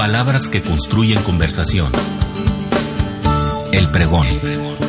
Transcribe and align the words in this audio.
Palabras 0.00 0.48
que 0.48 0.62
construyen 0.62 1.22
conversación. 1.22 1.92
El 3.70 3.90
pregón. 3.90 4.26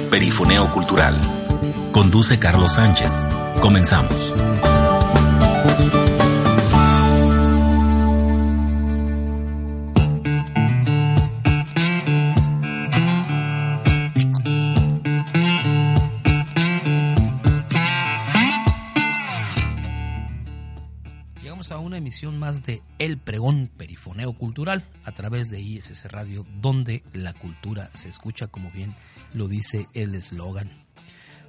Perifoneo 0.09 0.71
cultural. 0.71 1.19
Conduce 1.91 2.39
Carlos 2.39 2.75
Sánchez. 2.75 3.27
Comenzamos. 3.59 4.33
A 21.69 21.77
una 21.77 21.99
emisión 21.99 22.39
más 22.39 22.63
de 22.63 22.81
El 22.97 23.19
Pregón 23.19 23.69
Perifoneo 23.77 24.33
Cultural 24.33 24.83
a 25.03 25.11
través 25.11 25.51
de 25.51 25.61
ISS 25.61 26.11
Radio, 26.11 26.43
donde 26.59 27.03
la 27.13 27.33
cultura 27.33 27.91
se 27.93 28.09
escucha, 28.09 28.47
como 28.47 28.71
bien 28.71 28.95
lo 29.35 29.47
dice 29.47 29.87
el 29.93 30.15
eslogan. 30.15 30.71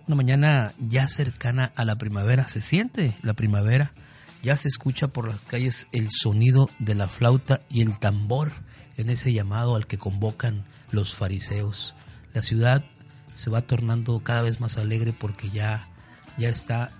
Una 0.07 0.17
mañana 0.17 0.75
ya 0.79 1.09
cercana 1.09 1.73
a 1.77 1.87
la 1.87 1.97
primavera, 1.97 2.47
se 2.51 2.61
siente 2.61 3.17
la 3.23 3.33
primavera, 3.33 3.95
ya 4.43 4.55
se 4.55 4.69
escucha 4.69 5.09
por 5.09 5.29
las 5.29 5.41
calles 5.41 5.89
el 5.93 6.11
sonido 6.11 6.69
de 6.79 6.95
la 6.95 7.09
flauta 7.09 7.63
y 7.71 7.81
el 7.81 7.99
tambor 7.99 8.53
en 8.99 9.09
ese 9.09 9.33
llamado 9.33 9.77
al 9.77 9.87
que 9.87 9.97
convocan 9.97 10.63
los 10.91 11.15
fariseos. 11.15 11.95
La 12.35 12.43
ciudad 12.43 12.85
se 13.33 13.49
va 13.49 13.63
tornando 13.63 14.23
cada 14.23 14.43
vez 14.43 14.61
más 14.61 14.77
alegre 14.77 15.15
porque 15.15 15.49
ya, 15.49 15.89
ya 16.37 16.51
está 16.51 16.91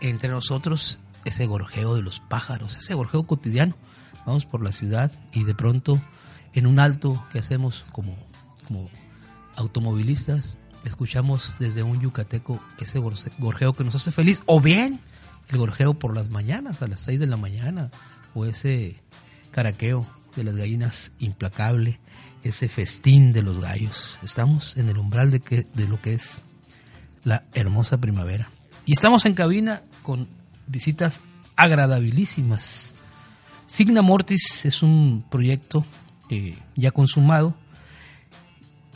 entre 0.00 0.30
nosotros 0.30 0.98
ese 1.24 1.46
gorjeo 1.46 1.94
de 1.94 2.02
los 2.02 2.20
pájaros, 2.20 2.76
ese 2.76 2.94
gorjeo 2.94 3.26
cotidiano. 3.26 3.74
Vamos 4.26 4.46
por 4.46 4.62
la 4.62 4.72
ciudad 4.72 5.10
y 5.32 5.44
de 5.44 5.54
pronto 5.54 6.00
en 6.52 6.66
un 6.66 6.78
alto 6.80 7.24
que 7.32 7.38
hacemos 7.38 7.86
como, 7.92 8.16
como 8.66 8.88
automovilistas, 9.56 10.56
escuchamos 10.84 11.54
desde 11.58 11.82
un 11.82 12.00
yucateco 12.00 12.62
ese 12.78 12.98
gorjeo 12.98 13.72
que 13.72 13.84
nos 13.84 13.94
hace 13.94 14.10
feliz, 14.10 14.42
o 14.46 14.60
bien 14.60 15.00
el 15.48 15.58
gorjeo 15.58 15.98
por 15.98 16.14
las 16.14 16.30
mañanas, 16.30 16.82
a 16.82 16.88
las 16.88 17.00
6 17.00 17.20
de 17.20 17.26
la 17.26 17.36
mañana, 17.36 17.90
o 18.34 18.44
ese 18.44 19.00
caraqueo 19.50 20.06
de 20.36 20.44
las 20.44 20.56
gallinas 20.56 21.12
implacable, 21.18 22.00
ese 22.42 22.68
festín 22.68 23.32
de 23.32 23.42
los 23.42 23.60
gallos. 23.60 24.18
Estamos 24.22 24.76
en 24.76 24.88
el 24.88 24.98
umbral 24.98 25.30
de, 25.30 25.40
que, 25.40 25.66
de 25.74 25.88
lo 25.88 26.00
que 26.00 26.14
es 26.14 26.38
la 27.24 27.44
hermosa 27.54 27.98
primavera. 27.98 28.50
Y 28.84 28.92
estamos 28.92 29.26
en 29.26 29.34
cabina 29.34 29.82
con 30.02 30.28
visitas 30.68 31.20
agradabilísimas. 31.56 32.94
Signa 33.66 34.02
Mortis 34.02 34.64
es 34.64 34.82
un 34.82 35.24
proyecto 35.28 35.84
eh, 36.30 36.56
ya 36.76 36.90
consumado 36.90 37.54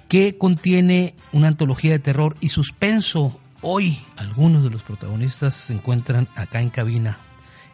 que 0.09 0.37
contiene 0.37 1.14
una 1.33 1.48
antología 1.48 1.92
de 1.92 1.98
terror 1.98 2.37
y 2.41 2.51
suspenso. 2.51 3.41
Hoy 3.62 3.98
algunos 4.17 4.63
de 4.63 4.70
los 4.70 4.83
protagonistas 4.83 5.55
se 5.55 5.74
encuentran 5.74 6.29
acá 6.36 6.61
en 6.61 6.70
cabina 6.70 7.19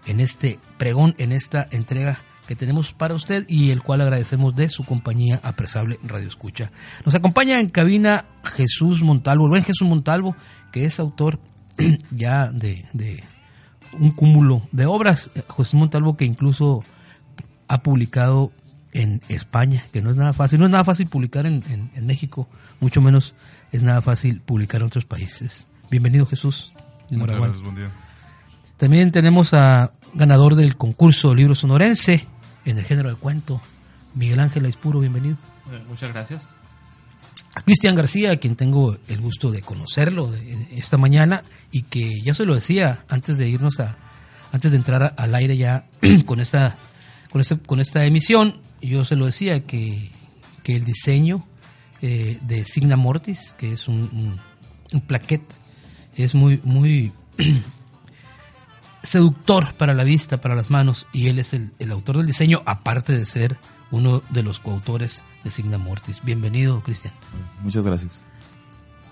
en 0.06 0.20
este 0.20 0.58
pregón, 0.78 1.14
en 1.18 1.32
esta 1.32 1.66
entrega 1.70 2.20
que 2.46 2.56
tenemos 2.56 2.94
para 2.94 3.14
usted 3.14 3.44
y 3.48 3.70
el 3.70 3.82
cual 3.82 4.00
agradecemos 4.00 4.56
de 4.56 4.70
su 4.70 4.84
compañía 4.84 5.38
apresable 5.42 5.98
Radio 6.02 6.28
Escucha. 6.28 6.72
Nos 7.04 7.14
acompaña 7.14 7.60
en 7.60 7.68
cabina 7.68 8.24
Jesús 8.42 9.02
Montalvo, 9.02 9.44
el 9.44 9.50
buen 9.50 9.64
Jesús 9.64 9.86
Montalvo, 9.86 10.34
que 10.72 10.86
es 10.86 10.98
autor 10.98 11.38
ya 12.10 12.50
de, 12.50 12.86
de 12.94 13.22
un 13.92 14.10
cúmulo 14.10 14.62
de 14.72 14.86
obras. 14.86 15.30
José 15.48 15.76
Montalvo 15.76 16.16
que 16.16 16.24
incluso 16.24 16.82
ha 17.68 17.82
publicado 17.82 18.52
en 18.92 19.20
España, 19.28 19.84
que 19.92 20.02
no 20.02 20.10
es 20.10 20.16
nada 20.16 20.32
fácil. 20.32 20.58
No 20.58 20.66
es 20.66 20.72
nada 20.72 20.84
fácil 20.84 21.06
publicar 21.06 21.46
en, 21.46 21.62
en, 21.68 21.90
en, 21.94 22.06
México, 22.06 22.48
mucho 22.80 23.00
menos 23.00 23.34
es 23.72 23.82
nada 23.82 24.00
fácil 24.02 24.40
publicar 24.40 24.80
en 24.80 24.86
otros 24.86 25.04
países. 25.04 25.66
Bienvenido 25.90 26.26
Jesús. 26.26 26.72
Gracias, 27.10 27.62
buen 27.62 27.76
día. 27.76 27.90
También 28.76 29.10
tenemos 29.12 29.54
a 29.54 29.92
ganador 30.14 30.54
del 30.54 30.76
concurso 30.76 31.34
Libro 31.34 31.54
Sonorense 31.54 32.26
en 32.64 32.78
el 32.78 32.84
género 32.84 33.08
de 33.08 33.16
cuento, 33.16 33.60
Miguel 34.14 34.40
Ángel 34.40 34.64
Aispuro, 34.64 35.00
bienvenido. 35.00 35.36
Muchas 35.88 36.12
gracias. 36.12 36.56
Cristian 37.64 37.94
García, 37.94 38.32
a 38.32 38.36
quien 38.36 38.56
tengo 38.56 38.96
el 39.08 39.20
gusto 39.20 39.50
de 39.50 39.62
conocerlo 39.62 40.32
esta 40.72 40.96
mañana 40.96 41.42
y 41.70 41.82
que 41.82 42.20
ya 42.22 42.34
se 42.34 42.44
lo 42.44 42.54
decía 42.54 43.04
antes 43.08 43.38
de 43.38 43.48
irnos 43.48 43.80
a, 43.80 43.96
antes 44.52 44.70
de 44.70 44.76
entrar 44.76 45.14
al 45.16 45.34
aire 45.34 45.56
ya 45.56 45.86
con 46.26 46.40
esta, 46.40 46.76
con 47.30 47.40
este, 47.40 47.58
con 47.58 47.80
esta 47.80 48.04
emisión, 48.04 48.60
yo 48.80 49.04
se 49.04 49.16
lo 49.16 49.26
decía 49.26 49.66
que, 49.66 50.10
que 50.62 50.76
el 50.76 50.84
diseño 50.84 51.46
eh, 52.02 52.38
de 52.42 52.64
Signa 52.66 52.96
Mortis, 52.96 53.54
que 53.58 53.72
es 53.72 53.88
un, 53.88 54.08
un, 54.12 54.40
un 54.92 55.00
plaquet, 55.00 55.42
es 56.16 56.34
muy, 56.34 56.60
muy 56.64 57.12
seductor 59.02 59.74
para 59.74 59.94
la 59.94 60.04
vista, 60.04 60.40
para 60.40 60.54
las 60.54 60.70
manos, 60.70 61.06
y 61.12 61.28
él 61.28 61.38
es 61.38 61.52
el, 61.54 61.72
el 61.78 61.90
autor 61.92 62.18
del 62.18 62.26
diseño, 62.26 62.62
aparte 62.66 63.16
de 63.16 63.24
ser 63.24 63.58
uno 63.90 64.22
de 64.30 64.42
los 64.42 64.58
coautores 64.60 65.24
de 65.44 65.50
Signa 65.50 65.78
Mortis. 65.78 66.22
Bienvenido, 66.22 66.82
Cristian. 66.82 67.14
Muchas 67.62 67.84
gracias. 67.84 68.20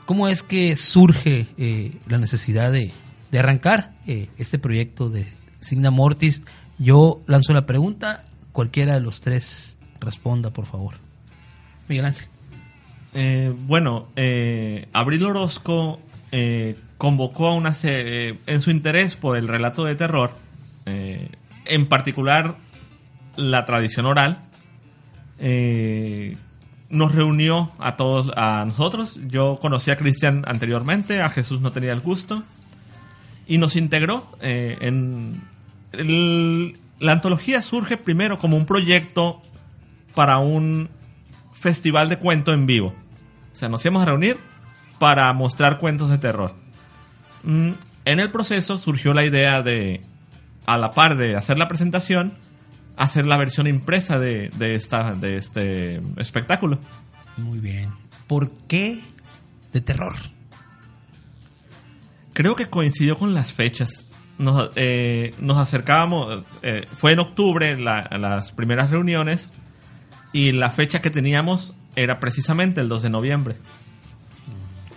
¿Cómo 0.04 0.28
es 0.28 0.42
que 0.42 0.76
surge 0.76 1.46
eh, 1.56 1.96
la 2.06 2.18
necesidad 2.18 2.70
de, 2.70 2.92
de 3.32 3.38
arrancar 3.38 3.94
eh, 4.06 4.28
este 4.38 4.58
proyecto 4.58 5.10
de 5.10 5.26
Signa 5.60 5.90
Mortis? 5.90 6.42
Yo 6.78 7.22
lanzo 7.26 7.52
la 7.52 7.66
pregunta, 7.66 8.24
cualquiera 8.52 8.94
de 8.94 9.00
los 9.00 9.20
tres 9.20 9.78
responda, 10.00 10.52
por 10.52 10.66
favor. 10.66 10.94
Miguel 11.88 12.04
Ángel. 12.04 12.26
Eh, 13.14 13.52
bueno, 13.66 14.08
Abril 14.92 15.24
Orozco 15.24 16.00
convocó 16.98 17.48
a 17.48 17.54
una 17.54 17.72
serie, 17.72 18.38
en 18.46 18.60
su 18.60 18.70
interés 18.70 19.16
por 19.16 19.36
el 19.36 19.48
relato 19.48 19.84
de 19.84 19.96
terror, 19.96 20.34
en 20.84 21.86
particular 21.88 22.56
la 23.36 23.64
tradición 23.64 24.06
oral, 24.06 24.42
eh, 25.38 26.36
nos 26.88 27.14
reunió 27.14 27.72
a 27.78 27.96
todos, 27.96 28.32
a 28.36 28.64
nosotros. 28.66 29.18
Yo 29.26 29.58
conocí 29.60 29.90
a 29.90 29.96
Cristian 29.96 30.44
anteriormente, 30.46 31.22
a 31.22 31.30
Jesús 31.30 31.60
no 31.60 31.72
tenía 31.72 31.92
el 31.92 32.00
gusto. 32.00 32.42
Y 33.46 33.58
nos 33.58 33.76
integró 33.76 34.26
eh, 34.40 34.76
en... 34.80 35.42
La 36.98 37.12
antología 37.12 37.62
surge 37.62 37.96
primero 37.96 38.38
como 38.38 38.56
un 38.56 38.66
proyecto 38.66 39.40
para 40.14 40.38
un 40.38 40.88
festival 41.52 42.08
de 42.08 42.18
cuento 42.18 42.52
en 42.52 42.66
vivo. 42.66 42.94
O 43.52 43.56
sea, 43.56 43.68
nos 43.68 43.84
íbamos 43.84 44.02
a 44.02 44.06
reunir 44.06 44.36
para 44.98 45.32
mostrar 45.32 45.78
cuentos 45.78 46.10
de 46.10 46.18
terror. 46.18 46.54
Mm, 47.44 47.70
en 48.04 48.20
el 48.20 48.30
proceso 48.30 48.78
surgió 48.78 49.14
la 49.14 49.24
idea 49.24 49.62
de, 49.62 50.00
a 50.66 50.78
la 50.78 50.90
par 50.92 51.16
de 51.16 51.36
hacer 51.36 51.58
la 51.58 51.68
presentación, 51.68 52.34
hacer 52.96 53.26
la 53.26 53.36
versión 53.36 53.66
impresa 53.66 54.18
de, 54.18 54.48
de, 54.56 54.74
esta, 54.74 55.14
de 55.14 55.36
este 55.36 56.00
espectáculo. 56.16 56.78
Muy 57.36 57.60
bien. 57.60 57.90
¿Por 58.26 58.50
qué 58.68 59.00
de 59.72 59.80
terror? 59.80 60.16
Creo 62.32 62.56
que 62.56 62.68
coincidió 62.68 63.16
con 63.16 63.34
las 63.34 63.52
fechas. 63.52 64.08
Nos, 64.38 64.70
eh, 64.76 65.34
nos 65.38 65.56
acercábamos, 65.56 66.44
eh, 66.62 66.86
fue 66.96 67.12
en 67.12 67.20
octubre 67.20 67.78
la, 67.78 68.10
las 68.18 68.52
primeras 68.52 68.90
reuniones 68.90 69.54
y 70.32 70.52
la 70.52 70.70
fecha 70.70 71.00
que 71.00 71.08
teníamos 71.08 71.74
era 71.94 72.20
precisamente 72.20 72.82
el 72.82 72.88
2 72.88 73.04
de 73.04 73.10
noviembre. 73.10 73.56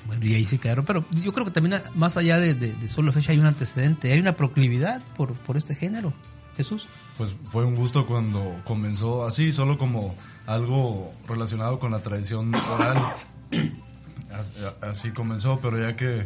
Bueno, 0.08 0.26
y 0.26 0.34
ahí 0.34 0.44
se 0.44 0.58
quedaron, 0.58 0.84
pero 0.84 1.06
yo 1.24 1.32
creo 1.32 1.46
que 1.46 1.52
también 1.52 1.82
más 1.96 2.18
allá 2.18 2.38
de, 2.38 2.56
de, 2.56 2.74
de 2.74 2.90
solo 2.90 3.14
fecha 3.14 3.32
hay 3.32 3.40
un 3.40 3.46
antecedente, 3.46 4.12
hay 4.12 4.20
una 4.20 4.36
proclividad 4.36 5.02
por, 5.16 5.34
por 5.34 5.56
este 5.56 5.76
género. 5.76 6.14
Jesús. 6.60 6.88
Pues 7.18 7.32
fue 7.46 7.64
un 7.64 7.74
gusto 7.78 8.06
cuando 8.06 8.62
comenzó 8.66 9.24
así, 9.26 9.54
solo 9.54 9.78
como 9.78 10.14
algo 10.46 11.14
relacionado 11.26 11.80
con 11.80 11.92
la 11.92 12.00
tradición 12.00 12.54
oral. 12.54 13.14
Así 14.82 15.12
comenzó, 15.12 15.58
pero 15.62 15.80
ya 15.80 15.96
que 15.96 16.26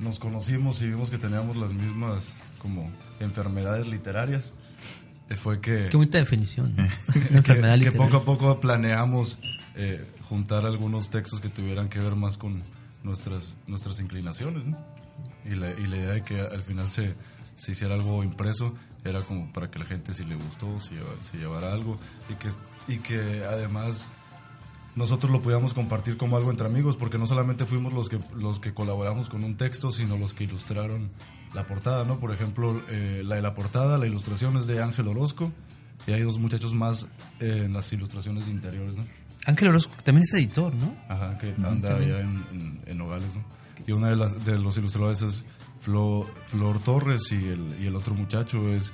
nos 0.00 0.18
conocimos 0.18 0.80
y 0.80 0.86
vimos 0.86 1.10
que 1.10 1.18
teníamos 1.18 1.58
las 1.58 1.74
mismas 1.74 2.32
como 2.58 2.90
enfermedades 3.20 3.86
literarias, 3.88 4.54
eh, 5.28 5.36
fue 5.36 5.60
que... 5.60 5.88
Qué 5.90 5.96
bonita 5.98 6.16
definición. 6.16 6.74
¿no? 6.76 6.82
Una 7.14 7.42
que, 7.42 7.52
enfermedad 7.52 7.78
que 7.78 7.92
poco 7.92 8.16
a 8.16 8.24
poco 8.24 8.60
planeamos 8.60 9.38
eh, 9.76 10.02
juntar 10.22 10.64
algunos 10.64 11.10
textos 11.10 11.40
que 11.40 11.50
tuvieran 11.50 11.90
que 11.90 12.00
ver 12.00 12.16
más 12.16 12.38
con 12.38 12.62
nuestras, 13.02 13.52
nuestras 13.66 14.00
inclinaciones. 14.00 14.64
¿no? 14.64 14.78
Y, 15.44 15.56
la, 15.56 15.68
y 15.70 15.86
la 15.88 15.96
idea 15.96 16.12
de 16.14 16.22
que 16.22 16.40
al 16.40 16.62
final 16.62 16.90
se, 16.90 17.14
se 17.54 17.72
hiciera 17.72 17.94
algo 17.94 18.22
impreso 18.24 18.74
era 19.04 19.20
como 19.22 19.52
para 19.52 19.70
que 19.70 19.78
la 19.78 19.84
gente 19.84 20.14
si 20.14 20.24
le 20.24 20.34
gustó, 20.34 20.80
si, 20.80 20.94
lleva- 20.94 21.22
si 21.22 21.36
llevara 21.36 21.72
algo 21.72 21.96
y 22.30 22.34
que, 22.34 22.48
y 22.88 22.98
que 22.98 23.44
además 23.48 24.06
nosotros 24.96 25.30
lo 25.32 25.42
pudiéramos 25.42 25.74
compartir 25.74 26.16
como 26.16 26.36
algo 26.36 26.50
entre 26.50 26.66
amigos, 26.66 26.96
porque 26.96 27.18
no 27.18 27.26
solamente 27.26 27.64
fuimos 27.66 27.92
los 27.92 28.08
que, 28.08 28.18
los 28.36 28.60
que 28.60 28.72
colaboramos 28.72 29.28
con 29.28 29.42
un 29.42 29.56
texto, 29.56 29.90
sino 29.90 30.16
los 30.16 30.34
que 30.34 30.44
ilustraron 30.44 31.10
la 31.52 31.66
portada, 31.66 32.04
¿no? 32.04 32.20
Por 32.20 32.32
ejemplo, 32.32 32.80
eh, 32.90 33.22
la 33.24 33.34
de 33.36 33.42
la 33.42 33.54
portada, 33.54 33.98
la 33.98 34.06
ilustración 34.06 34.56
es 34.56 34.66
de 34.68 34.80
Ángel 34.82 35.08
Orozco, 35.08 35.52
y 36.06 36.12
hay 36.12 36.22
dos 36.22 36.38
muchachos 36.38 36.74
más 36.74 37.06
eh, 37.40 37.62
en 37.66 37.72
las 37.72 37.92
ilustraciones 37.92 38.46
de 38.46 38.52
interiores, 38.52 38.94
¿no? 38.96 39.04
Ángel 39.46 39.68
Orozco 39.68 39.94
también 40.04 40.22
es 40.24 40.32
editor, 40.34 40.72
¿no? 40.74 40.94
Ajá, 41.08 41.38
que 41.38 41.52
anda 41.66 41.96
allá 41.96 42.20
en, 42.20 42.44
en- 42.52 42.80
en 42.86 42.98
Nogales, 42.98 43.28
¿no? 43.34 43.44
Y 43.86 43.92
una 43.92 44.08
de, 44.10 44.16
las, 44.16 44.44
de 44.44 44.58
los 44.58 44.76
ilustradores 44.78 45.22
es 45.22 45.44
Flo- 45.84 46.26
Flor 46.44 46.78
Torres 46.82 47.30
y 47.32 47.36
el, 47.48 47.76
y 47.80 47.86
el 47.86 47.96
otro 47.96 48.14
muchacho 48.14 48.68
es 48.70 48.92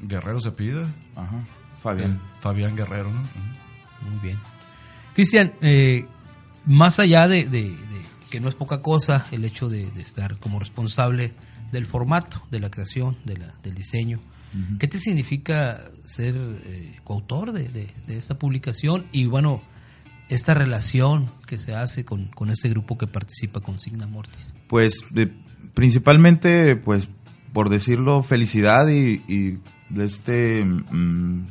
Guerrero 0.00 0.40
Cepida, 0.40 0.86
Ajá. 1.16 1.44
Fabián. 1.82 2.20
Fabián 2.40 2.76
Guerrero, 2.76 3.10
¿no? 3.12 3.20
Muy 4.10 4.18
bien. 4.22 4.38
Cristian, 5.14 5.52
eh, 5.60 6.06
más 6.66 6.98
allá 7.00 7.26
de, 7.28 7.44
de- 7.48 7.70
de 7.70 8.08
que 8.30 8.40
no 8.40 8.48
es 8.48 8.54
poca 8.54 8.82
cosa 8.82 9.26
el 9.32 9.44
hecho 9.44 9.68
de, 9.68 9.90
de 9.90 10.00
estar 10.02 10.36
como 10.38 10.58
responsable 10.60 11.32
del 11.72 11.86
formato, 11.86 12.42
de 12.50 12.60
la 12.60 12.70
creación, 12.70 13.16
de 13.24 13.38
la, 13.38 13.54
del 13.62 13.74
diseño, 13.74 14.20
¿qué 14.78 14.88
te 14.88 14.98
significa 14.98 15.82
ser 16.06 16.34
eh, 16.36 16.98
coautor 17.04 17.52
de, 17.52 17.68
de- 17.68 17.88
de 18.06 18.16
esta 18.18 18.38
publicación 18.38 19.06
y 19.12 19.26
bueno, 19.26 19.62
esta 20.30 20.54
relación 20.54 21.28
que 21.46 21.58
se 21.58 21.74
hace 21.74 22.04
con, 22.04 22.26
con 22.28 22.50
este 22.50 22.68
grupo 22.68 22.96
que 22.98 23.06
participa 23.06 23.60
con 23.60 23.78
Signa 23.80 24.06
Mortis? 24.06 24.54
Pues 24.68 25.04
de- 25.10 25.32
principalmente, 25.78 26.74
pues 26.74 27.08
por 27.52 27.68
decirlo, 27.68 28.24
felicidad 28.24 28.88
y, 28.88 29.60
este 29.96 30.64
mm, 30.64 31.46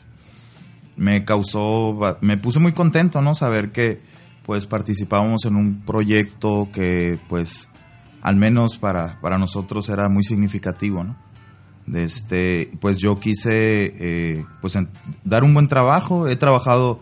me 0.97 1.23
causó, 1.23 1.97
me 2.19 2.35
puse 2.35 2.59
muy 2.59 2.73
contento, 2.73 3.21
¿no? 3.21 3.35
Saber 3.35 3.71
que 3.71 4.01
pues 4.45 4.65
participábamos 4.65 5.45
en 5.45 5.55
un 5.55 5.79
proyecto 5.79 6.67
que 6.73 7.17
pues 7.29 7.69
al 8.21 8.35
menos 8.35 8.75
para, 8.77 9.17
para 9.21 9.37
nosotros 9.37 9.87
era 9.87 10.09
muy 10.09 10.25
significativo, 10.25 11.05
¿no? 11.05 11.15
Este, 11.93 12.69
pues 12.81 12.97
yo 12.97 13.21
quise 13.21 13.93
eh, 13.97 14.45
pues 14.59 14.77
dar 15.23 15.45
un 15.45 15.53
buen 15.53 15.69
trabajo. 15.69 16.27
He 16.27 16.35
trabajado 16.35 16.99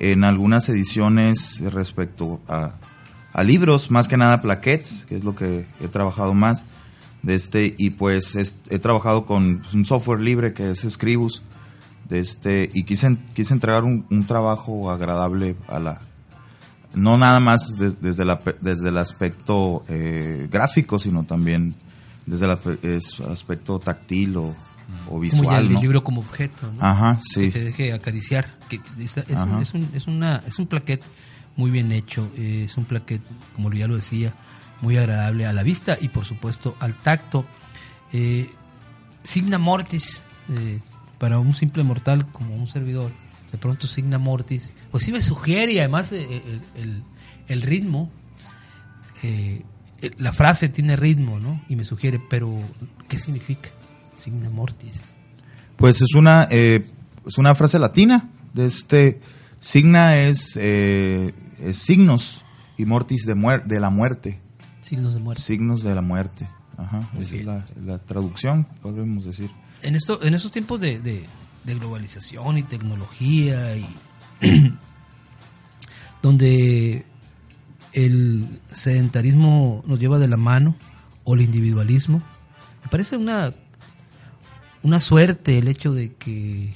en 0.00 0.24
algunas 0.24 0.68
ediciones 0.68 1.60
respecto 1.72 2.40
a, 2.48 2.72
a 3.34 3.42
libros, 3.42 3.90
más 3.90 4.08
que 4.08 4.16
nada 4.16 4.40
plaquettes, 4.40 5.04
que 5.06 5.16
es 5.16 5.24
lo 5.24 5.34
que 5.34 5.66
he 5.82 5.88
trabajado 5.88 6.32
más. 6.32 6.64
De 7.22 7.34
este, 7.34 7.74
y 7.78 7.90
pues 7.90 8.34
es- 8.36 8.56
he 8.70 8.78
trabajado 8.78 9.26
con 9.26 9.58
pues, 9.60 9.74
un 9.74 9.84
software 9.84 10.20
libre 10.20 10.52
que 10.54 10.70
es 10.70 10.86
Scribus. 10.88 11.42
De 12.08 12.18
este, 12.20 12.70
y 12.74 12.84
quise, 12.84 13.16
quise 13.34 13.54
entregar 13.54 13.82
un, 13.84 14.06
un 14.10 14.26
trabajo 14.26 14.90
agradable 14.90 15.56
a 15.68 15.78
la, 15.78 16.00
no 16.94 17.16
nada 17.16 17.40
más 17.40 17.76
de- 17.78 17.92
desde, 17.92 18.24
la, 18.26 18.40
desde 18.60 18.90
el 18.90 18.98
aspecto 18.98 19.84
eh, 19.88 20.46
gráfico, 20.50 20.98
sino 20.98 21.24
también 21.24 21.74
desde 22.26 22.44
el 22.44 22.52
aspe- 22.52 22.78
es- 22.84 23.20
aspecto 23.20 23.78
táctil 23.78 24.36
o, 24.36 24.42
o 24.44 24.54
como 25.08 25.22
ya 25.24 25.30
visual. 25.30 25.66
el 25.66 25.72
¿no? 25.72 25.80
libro 25.80 26.04
como 26.04 26.20
objeto, 26.20 26.70
¿no? 26.78 26.84
Ajá, 26.84 27.18
sí. 27.22 27.46
que 27.46 27.52
te 27.52 27.64
deje 27.64 27.92
acariciar. 27.94 28.46
Que 28.68 28.80
es, 29.00 29.16
es 29.16 29.42
un, 29.42 29.60
es, 29.62 29.72
un, 29.74 29.90
es 29.94 30.06
una, 30.06 30.42
es 30.46 30.58
un 30.58 30.66
plaquet 30.66 31.02
muy 31.56 31.70
bien 31.70 31.92
hecho, 31.92 32.30
eh, 32.36 32.64
es 32.66 32.76
un 32.76 32.84
plaquet, 32.84 33.22
como 33.54 33.72
ya 33.72 33.86
lo 33.86 33.96
decía, 33.96 34.32
muy 34.80 34.96
agradable 34.98 35.46
a 35.46 35.52
la 35.52 35.62
vista 35.62 35.96
y 36.00 36.08
por 36.08 36.24
supuesto 36.24 36.76
al 36.80 36.94
tacto. 36.96 37.44
Eh, 38.12 38.50
Signa 39.22 39.58
Mortis, 39.58 40.22
eh, 40.50 40.80
para 41.18 41.38
un 41.38 41.54
simple 41.54 41.82
mortal 41.84 42.26
como 42.30 42.54
un 42.56 42.66
servidor, 42.66 43.10
de 43.52 43.58
pronto 43.58 43.86
Signa 43.86 44.18
Mortis, 44.18 44.72
pues 44.90 45.04
sí 45.04 45.12
me 45.12 45.20
sugiere 45.20 45.72
y 45.72 45.78
además 45.78 46.10
el, 46.12 47.02
el- 47.48 47.62
ritmo, 47.62 48.10
la 50.18 50.32
frase 50.32 50.68
tiene 50.68 50.96
ritmo, 50.96 51.38
¿no? 51.40 51.62
Y 51.68 51.76
me 51.76 51.84
sugiere, 51.84 52.20
pero 52.28 52.60
¿qué 53.08 53.18
significa 53.18 53.70
Signa 54.14 54.50
Mortis? 54.50 55.02
Pues 55.76 56.02
es 56.02 56.14
una, 56.14 56.44
es 56.50 56.82
una 57.38 57.54
frase 57.54 57.78
latina. 57.78 58.28
De 58.52 58.66
este, 58.66 59.20
signa 59.64 60.16
es, 60.18 60.56
eh, 60.56 61.34
es 61.60 61.78
signos 61.78 62.44
y 62.76 62.84
mortis 62.84 63.24
de, 63.26 63.34
muer 63.34 63.64
de 63.64 63.80
la 63.80 63.88
muerte. 63.90 64.40
Signos 64.82 65.14
de 65.14 65.20
muerte. 65.20 65.42
Signos 65.42 65.82
de 65.82 65.94
la 65.94 66.02
muerte. 66.02 66.46
Ajá, 66.76 67.00
Muy 67.14 67.22
esa 67.22 67.36
es 67.36 67.44
la, 67.44 67.64
la 67.84 67.98
traducción, 67.98 68.64
podemos 68.82 69.24
decir. 69.24 69.50
En, 69.82 69.94
esto, 69.96 70.22
en 70.22 70.34
estos 70.34 70.50
tiempos 70.50 70.80
de, 70.80 70.98
de- 71.00 71.24
de 71.64 71.74
globalización 71.76 72.58
y 72.58 72.62
tecnología 72.62 73.74
y 73.76 73.86
donde 76.22 77.04
el 77.92 78.46
sedentarismo 78.72 79.82
nos 79.86 79.98
lleva 79.98 80.18
de 80.18 80.28
la 80.28 80.36
mano 80.36 80.76
o 81.24 81.34
el 81.34 81.40
individualismo, 81.42 82.22
me 82.82 82.90
parece 82.90 83.16
una, 83.16 83.52
una 84.82 85.00
suerte 85.00 85.56
el 85.58 85.68
hecho 85.68 85.92
de 85.92 86.12
que 86.14 86.74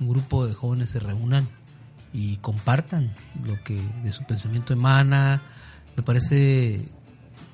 un 0.00 0.08
grupo 0.08 0.46
de 0.46 0.54
jóvenes 0.54 0.88
se 0.90 1.00
reúnan 1.00 1.46
y 2.12 2.36
compartan 2.38 3.12
lo 3.44 3.62
que 3.62 3.80
de 4.02 4.12
su 4.12 4.24
pensamiento 4.24 4.72
emana. 4.72 5.40
Me 5.96 6.02
parece 6.02 6.88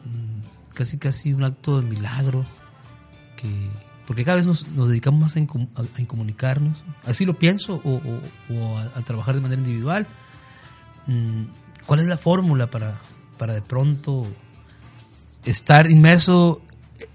mm, 0.04 0.74
casi 0.74 0.98
casi 0.98 1.32
un 1.32 1.44
acto 1.44 1.80
de 1.80 1.88
milagro 1.88 2.44
que 3.36 3.48
porque 4.06 4.24
cada 4.24 4.36
vez 4.36 4.46
nos, 4.46 4.68
nos 4.68 4.88
dedicamos 4.88 5.20
más 5.20 5.36
a, 5.36 5.40
incom- 5.40 5.68
a- 5.74 6.00
incomunicarnos 6.00 6.84
así 7.04 7.24
lo 7.24 7.34
pienso 7.34 7.80
o, 7.84 8.78
a, 8.94 9.02
trabajar 9.02 9.34
de 9.34 9.40
manera 9.40 9.60
individual 9.60 10.06
Mm, 11.08 11.44
¿cuál 11.86 12.00
es 12.00 12.06
la 12.06 12.16
fórmula 12.16 12.68
para, 12.70 12.98
para 13.38 13.54
de 13.54 13.62
pronto 13.62 14.26
estar 15.44 15.88
inmerso 15.90 16.62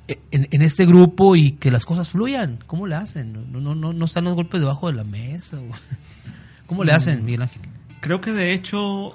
e- 0.08 0.20
en, 0.32 0.48
en 0.52 0.62
este 0.62 0.86
grupo 0.86 1.36
y 1.36 1.52
que 1.54 1.72
las 1.72 1.86
cosas 1.86 2.10
fluyan? 2.10 2.60
¿cómo 2.68 2.88
le 2.88 2.96
hacen? 2.96 3.34
no, 3.52 3.60
no, 3.60 3.76
no, 3.76 3.92
no 3.94 4.06
están 4.06 4.24
los 4.26 4.36
golpes 4.36 4.60
debajo 4.62 4.88
de 4.88 4.94
la 4.94 5.04
mesa 5.04 5.58
¿cómo 6.72 6.86
le 6.86 6.94
hacen 6.94 7.26
Miguel 7.26 7.42
Ángel? 7.42 7.64
Creo 8.00 8.22
que 8.22 8.32
de 8.32 8.54
hecho 8.54 9.12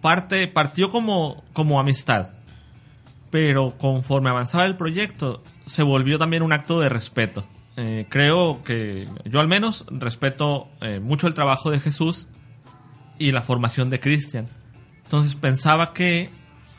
parte, 0.00 0.48
partió 0.48 0.90
como, 0.90 1.44
como 1.52 1.78
amistad. 1.78 2.30
Pero 3.30 3.78
conforme 3.78 4.28
avanzaba 4.28 4.64
el 4.64 4.74
proyecto, 4.76 5.40
se 5.66 5.84
volvió 5.84 6.18
también 6.18 6.42
un 6.42 6.52
acto 6.52 6.80
de 6.80 6.88
respeto. 6.88 7.46
Eh, 7.76 8.06
creo 8.08 8.60
que 8.64 9.08
yo 9.24 9.38
al 9.38 9.46
menos 9.46 9.84
respeto 9.88 10.68
eh, 10.80 10.98
mucho 10.98 11.28
el 11.28 11.34
trabajo 11.34 11.70
de 11.70 11.78
Jesús 11.78 12.26
y 13.20 13.30
la 13.30 13.42
formación 13.42 13.88
de 13.88 14.00
Cristian. 14.00 14.48
Entonces 15.04 15.36
pensaba 15.36 15.92
que 15.92 16.28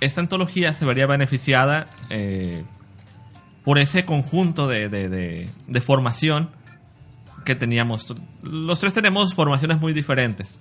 esta 0.01 0.20
antología 0.20 0.74
se 0.74 0.84
vería 0.84 1.08
beneficiada 1.08 1.86
eh, 2.10 2.66
por 3.63 3.80
ese 3.80 4.04
conjunto 4.04 4.68
de, 4.68 4.90
de- 4.90 5.08
de- 5.08 5.50
de 5.68 5.82
formación 5.82 6.50
que 7.48 7.56
teníamos. 7.56 8.13
Los 8.44 8.80
tres 8.80 8.94
tenemos 8.94 9.34
formaciones 9.34 9.80
muy 9.80 9.94
diferentes 9.94 10.60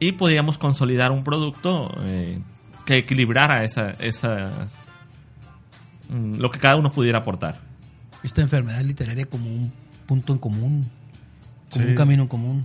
y 0.00 0.12
podíamos 0.12 0.56
consolidar 0.56 1.10
un 1.12 1.24
producto 1.24 1.90
eh, 2.02 2.38
que 2.86 2.98
equilibrara 2.98 3.64
esa, 3.64 3.90
esas 3.92 4.86
mm, 6.08 6.36
lo 6.36 6.50
que 6.50 6.58
cada 6.58 6.76
uno 6.76 6.90
pudiera 6.90 7.18
aportar. 7.18 7.60
esta 8.22 8.40
enfermedad 8.40 8.80
literaria 8.82 9.26
como 9.26 9.46
un 9.50 9.72
punto 10.06 10.32
en 10.32 10.38
común 10.38 10.90
como 11.70 11.84
Sí. 11.84 11.90
un 11.90 11.96
camino 11.96 12.22
en 12.22 12.28
común 12.28 12.64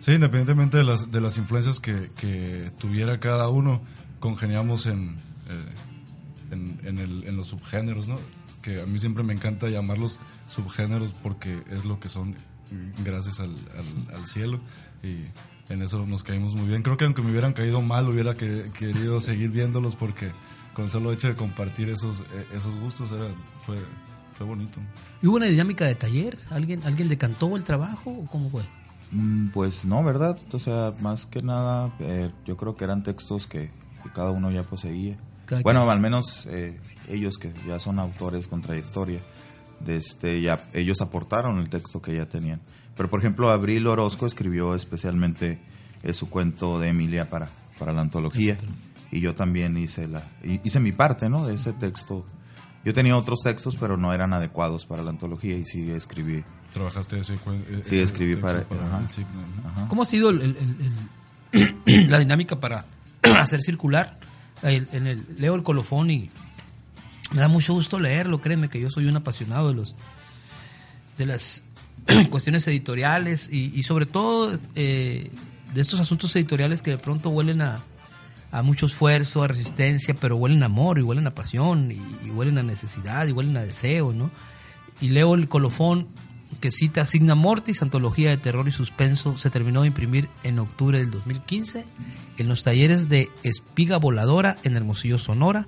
Sí, 0.00 0.12
independientemente 0.12 0.76
de 0.78 0.84
las, 0.84 1.10
de 1.10 1.20
las 1.20 1.38
influencias 1.38 1.80
que, 1.80 2.10
que 2.16 2.70
tuviera 2.78 3.18
cada 3.20 3.48
uno, 3.48 3.80
congeniamos 4.20 4.86
en, 4.86 5.16
eh, 5.48 6.52
en, 6.52 6.80
en 6.84 6.98
el- 6.98 7.24
en 7.24 7.36
los 7.36 7.48
subgéneros, 7.48 8.06
¿no? 8.08 8.18
Que 8.62 8.80
a 8.82 8.86
mí 8.86 8.98
siempre 9.00 9.22
me 9.24 9.32
encanta 9.32 9.68
llamarlos 9.68 10.18
subgéneros 10.46 11.12
porque 11.22 11.62
es 11.70 11.84
lo 11.84 11.98
que 12.00 12.08
son 12.08 12.36
gracias 13.04 13.40
al, 13.40 13.50
al- 13.50 14.14
al 14.16 14.26
cielo 14.26 14.58
y 15.02 15.24
en 15.72 15.82
eso 15.82 16.06
nos 16.06 16.22
caímos 16.24 16.54
muy 16.54 16.66
bien. 16.68 16.82
Creo 16.82 16.96
que 16.96 17.04
aunque 17.04 17.22
me 17.22 17.30
hubieran 17.30 17.52
caído 17.52 17.80
mal, 17.82 18.08
hubiera 18.08 18.34
que- 18.34 18.70
querido 18.76 19.20
seguir 19.20 19.50
viéndolos 19.50 19.96
porque 19.96 20.32
con 20.74 20.84
el 20.86 20.90
solo 20.90 21.12
hecho 21.12 21.28
de 21.28 21.34
compartir 21.34 21.88
esos, 21.88 22.20
eh, 22.20 22.46
esos 22.54 22.76
gustos 22.76 23.12
era, 23.12 23.28
fue, 23.58 23.76
fue 24.34 24.46
bonito. 24.46 24.80
¿Y 25.22 25.26
hubo 25.26 25.36
una 25.36 25.46
dinámica 25.46 25.84
de 25.84 25.94
taller? 25.94 26.38
¿Alguien, 26.50 26.82
¿Alguien 26.84 27.08
decantó 27.08 27.54
el 27.56 27.64
trabajo 27.64 28.10
o 28.10 28.24
cómo 28.26 28.48
fue? 28.48 28.62
Mm, 29.10 29.48
Pues 29.48 29.84
no, 29.84 30.02
¿verdad? 30.04 30.38
O 30.52 30.58
sea, 30.58 30.92
más 31.00 31.26
que 31.26 31.42
nada, 31.42 31.92
eh, 32.00 32.30
yo 32.46 32.56
creo 32.56 32.76
que 32.76 32.84
eran 32.84 33.02
textos 33.02 33.46
que, 33.46 33.70
que 34.02 34.12
cada 34.14 34.30
uno 34.30 34.50
ya 34.50 34.62
poseía. 34.62 35.18
Cada 35.46 35.62
bueno, 35.62 35.80
quien. 35.80 35.90
al 35.90 36.00
menos 36.00 36.46
eh, 36.46 36.78
ellos 37.08 37.38
que 37.38 37.52
ya 37.66 37.78
son 37.80 37.98
autores 37.98 38.46
con 38.48 38.60
trayectoria, 38.62 39.18
de 39.80 39.96
este, 39.96 40.40
ya 40.40 40.60
ellos 40.74 41.00
aportaron 41.00 41.58
el 41.58 41.68
texto 41.68 42.00
que 42.02 42.14
ya 42.16 42.26
tenían. 42.28 42.60
Pero 42.96 43.08
por 43.10 43.20
ejemplo, 43.20 43.48
Abril 43.50 43.86
Orozco 43.86 44.26
escribió 44.26 44.74
especialmente 44.74 45.60
eh, 46.02 46.12
su 46.12 46.28
cuento 46.28 46.78
de 46.80 46.88
Emilia 46.88 47.30
para, 47.30 47.48
para 47.78 47.92
la 47.92 48.00
antología. 48.02 48.56
Y 49.10 49.20
yo 49.20 49.34
también 49.34 49.76
hice, 49.78 50.06
la, 50.08 50.22
hi- 50.44 50.60
hice 50.64 50.80
mi 50.80 50.92
parte 50.92 51.28
¿no? 51.28 51.46
de 51.46 51.54
ese 51.54 51.72
texto. 51.72 52.26
Yo 52.84 52.92
tenía 52.94 53.16
otros 53.16 53.40
textos, 53.42 53.76
pero 53.76 53.96
no 53.96 54.12
eran 54.12 54.32
adecuados 54.32 54.84
para 54.86 55.02
la 55.02 55.10
antología 55.10 55.56
y 55.56 55.64
sí 55.64 55.90
escribí. 55.90 56.44
Trabajaste 56.74 57.18
ese, 57.18 57.36
cuen- 57.38 57.62
e- 57.70 57.84
Sí, 57.84 57.96
ese 57.96 58.02
escribí 58.02 58.34
texto 58.36 58.46
para- 58.68 58.86
ajá. 58.88 59.00
el 59.02 59.10
signo, 59.10 59.30
¿no? 59.76 59.88
¿Cómo 59.88 60.02
ha 60.02 60.06
sido 60.06 60.30
el- 60.30 60.42
el- 60.42 60.56
el- 61.52 61.70
el- 61.86 62.10
la 62.10 62.18
dinámica 62.18 62.60
para 62.60 62.84
hacer 63.40 63.60
circular? 63.62 64.18
El- 64.62 64.88
en 64.92 65.06
el, 65.06 65.24
leo 65.38 65.54
el 65.54 65.62
colofón 65.62 66.10
y 66.10 66.30
me 67.32 67.40
da 67.40 67.48
mucho 67.48 67.74
gusto 67.74 67.98
leerlo, 67.98 68.40
créeme 68.40 68.68
que 68.68 68.80
yo 68.80 68.90
soy 68.90 69.06
un 69.06 69.16
apasionado 69.16 69.68
de 69.68 69.74
los 69.74 69.94
de 71.16 71.26
las 71.26 71.64
cuestiones 72.30 72.66
editoriales 72.68 73.48
y, 73.50 73.82
sobre 73.82 74.06
todo 74.06 74.56
eh, 74.76 75.30
de 75.74 75.80
estos 75.80 76.00
asuntos 76.00 76.34
editoriales 76.36 76.80
que 76.80 76.92
de 76.92 76.98
pronto 76.98 77.30
huelen 77.30 77.60
a, 77.60 77.80
a 78.52 78.62
mucho 78.62 78.86
esfuerzo, 78.86 79.42
a 79.42 79.48
resistencia, 79.48 80.14
pero 80.14 80.36
huelen 80.36 80.62
a 80.62 80.66
amor 80.66 80.98
y 80.98 81.02
huelen 81.02 81.26
a 81.26 81.34
pasión 81.34 81.90
y 81.90 82.30
huelen 82.30 82.58
a 82.58 82.62
necesidad 82.62 83.26
y 83.26 83.32
huelen 83.32 83.56
a 83.56 83.62
deseo, 83.62 84.12
¿no? 84.12 84.30
Y 85.00 85.08
leo 85.08 85.34
el 85.34 85.48
colofón 85.48 86.06
que 86.60 86.70
cita 86.70 87.04
Signa 87.04 87.34
Mortis, 87.34 87.82
antología 87.82 88.30
de 88.30 88.38
terror 88.38 88.66
y 88.66 88.72
suspenso, 88.72 89.36
se 89.36 89.50
terminó 89.50 89.82
de 89.82 89.88
imprimir 89.88 90.28
en 90.42 90.58
octubre 90.58 90.98
del 90.98 91.10
2015 91.10 91.84
en 92.38 92.48
los 92.48 92.62
talleres 92.62 93.08
de 93.08 93.28
Espiga 93.42 93.98
Voladora 93.98 94.56
en 94.64 94.76
Hermosillo, 94.76 95.18
Sonora. 95.18 95.66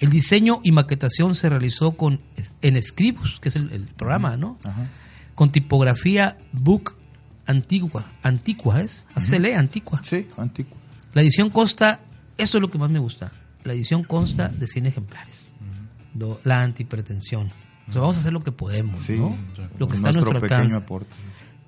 El 0.00 0.10
diseño 0.10 0.60
y 0.64 0.72
maquetación 0.72 1.34
se 1.34 1.48
realizó 1.48 1.92
con 1.92 2.20
en 2.62 2.82
Scribus, 2.82 3.38
que 3.40 3.50
es 3.50 3.56
el, 3.56 3.70
el 3.72 3.82
programa, 3.86 4.36
¿no? 4.36 4.58
Con 5.34 5.52
tipografía 5.52 6.36
Book 6.52 6.96
Antigua, 7.46 8.04
Antigua 8.22 8.80
es, 8.80 9.06
así 9.14 9.28
se 9.30 9.40
lee, 9.40 9.52
Antigua. 9.52 10.00
Sí, 10.02 10.26
antiguo. 10.36 10.76
La 11.14 11.22
edición 11.22 11.50
consta, 11.50 12.00
esto 12.38 12.58
es 12.58 12.62
lo 12.62 12.70
que 12.70 12.78
más 12.78 12.90
me 12.90 12.98
gusta, 12.98 13.30
la 13.64 13.72
edición 13.72 14.04
consta 14.04 14.48
de 14.48 14.66
100 14.66 14.86
ejemplares. 14.86 15.52
Lo- 16.16 16.40
la 16.44 16.62
antipretensión. 16.62 17.50
O 17.88 17.92
sea, 17.92 18.00
vamos 18.02 18.16
a 18.16 18.20
hacer 18.20 18.32
lo 18.32 18.42
que 18.44 18.52
podemos, 18.52 19.00
Sí, 19.00 19.16
¿no? 19.16 19.36
Lo 19.78 19.88
que 19.88 19.96
está 19.96 20.10
a 20.10 20.12
nuestro 20.12 20.36
alcance. 20.38 20.76
aporte. 20.76 21.16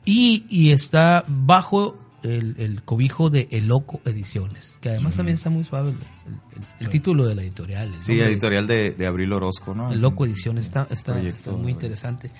Y, 0.04 0.44
y 0.48 0.70
está 0.70 1.24
bajo 1.28 1.98
el, 2.22 2.54
el 2.58 2.82
cobijo 2.82 3.30
de 3.30 3.48
El 3.50 3.66
Loco 3.68 4.00
Ediciones, 4.04 4.76
que 4.80 4.90
además 4.90 5.16
también 5.16 5.36
está 5.36 5.50
muy 5.50 5.64
suave 5.64 5.90
el, 5.90 5.96
el- 5.96 6.40
el 6.80 6.88
título 6.88 7.24
de 7.26 7.34
la 7.34 7.42
editorial. 7.42 7.92
el 7.94 8.02
Sí, 8.02 8.20
editorial 8.20 8.66
de, 8.66 8.90
de 8.92 9.06
Abril 9.06 9.32
Orozco, 9.32 9.74
¿no? 9.74 9.92
el 9.92 10.00
Loco 10.00 10.24
Ediciones 10.26 10.66
está, 10.66 10.86
está, 10.90 11.14
proyecto 11.14 11.38
está 11.50 11.52
muy 11.52 11.72
interesante. 11.72 12.30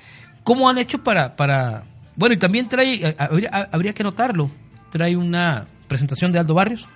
¿Cómo 0.45 0.69
han 0.69 0.79
hecho 0.79 1.03
para, 1.03 1.35
para... 1.37 1.85
Bueno, 2.17 2.35
y 2.35 2.39
también 2.39 2.69
trae, 2.69 2.95
eh, 3.09 3.17
habría, 3.19 3.69
habría 3.73 3.93
que 3.95 4.03
notarlo, 4.05 4.51
trae 4.91 5.17
una 5.17 5.67
presentación 5.89 6.33
de 6.33 6.39
Aldo 6.39 6.55
Barrios, 6.55 6.87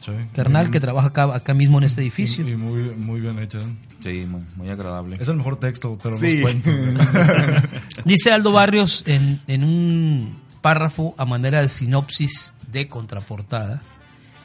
Sí. 0.00 0.12
carnal 0.34 0.70
que 0.70 0.80
trabaja 0.80 1.08
acá, 1.08 1.24
acá 1.34 1.52
mismo 1.52 1.76
en 1.76 1.84
este 1.84 2.00
edificio. 2.00 2.46
Y, 2.48 2.52
y 2.52 2.56
muy, 2.56 2.82
muy 2.96 3.20
bien 3.20 3.38
hecha. 3.38 3.58
Sí, 4.02 4.24
muy, 4.26 4.40
muy 4.56 4.70
agradable. 4.70 5.18
Es 5.20 5.28
el 5.28 5.36
mejor 5.36 5.56
texto, 5.60 5.98
pero 6.02 6.16
Sí. 6.18 6.36
los 6.40 6.42
cuentos. 6.42 6.74
Dice 8.06 8.32
Aldo 8.32 8.52
Barrios 8.52 9.02
en, 9.06 9.40
en 9.46 9.64
un 9.64 10.40
párrafo 10.60 11.14
a 11.18 11.24
manera 11.24 11.62
de 11.62 11.68
sinopsis 11.68 12.54
de 12.70 12.88
contraportada, 12.88 13.82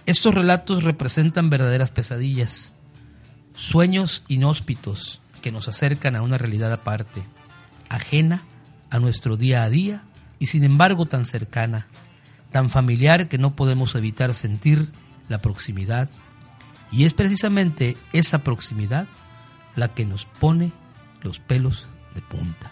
estos 0.06 0.34
relatos 0.34 0.84
representan 0.84 1.50
verdaderas 1.50 1.92
pesadillas, 1.92 2.74
sueños 3.56 4.24
inhóspitos 4.28 5.22
que 5.42 5.52
nos 5.52 5.68
acercan 5.68 6.16
a 6.16 6.22
una 6.22 6.38
realidad 6.38 6.72
aparte, 6.72 7.24
ajena 7.90 8.44
a 8.90 9.00
nuestro 9.00 9.38
día 9.38 9.64
a 9.64 9.70
día 9.70 10.04
y 10.40 10.48
sin 10.48 10.64
embargo 10.64 11.06
tan 11.06 11.26
cercana, 11.26 11.88
tan 12.52 12.70
familiar 12.70 13.28
que 13.30 13.38
no 13.38 13.56
podemos 13.56 13.96
evitar 13.96 14.34
sentir 14.34 14.92
la 15.28 15.42
proximidad. 15.42 16.10
Y 16.92 17.06
es 17.06 17.14
precisamente 17.14 17.98
esa 18.14 18.44
proximidad 18.44 19.08
la 19.76 19.90
que 19.90 20.06
nos 20.06 20.26
pone 20.26 20.72
los 21.22 21.40
pelos 21.40 21.88
de 22.14 22.22
punta. 22.22 22.72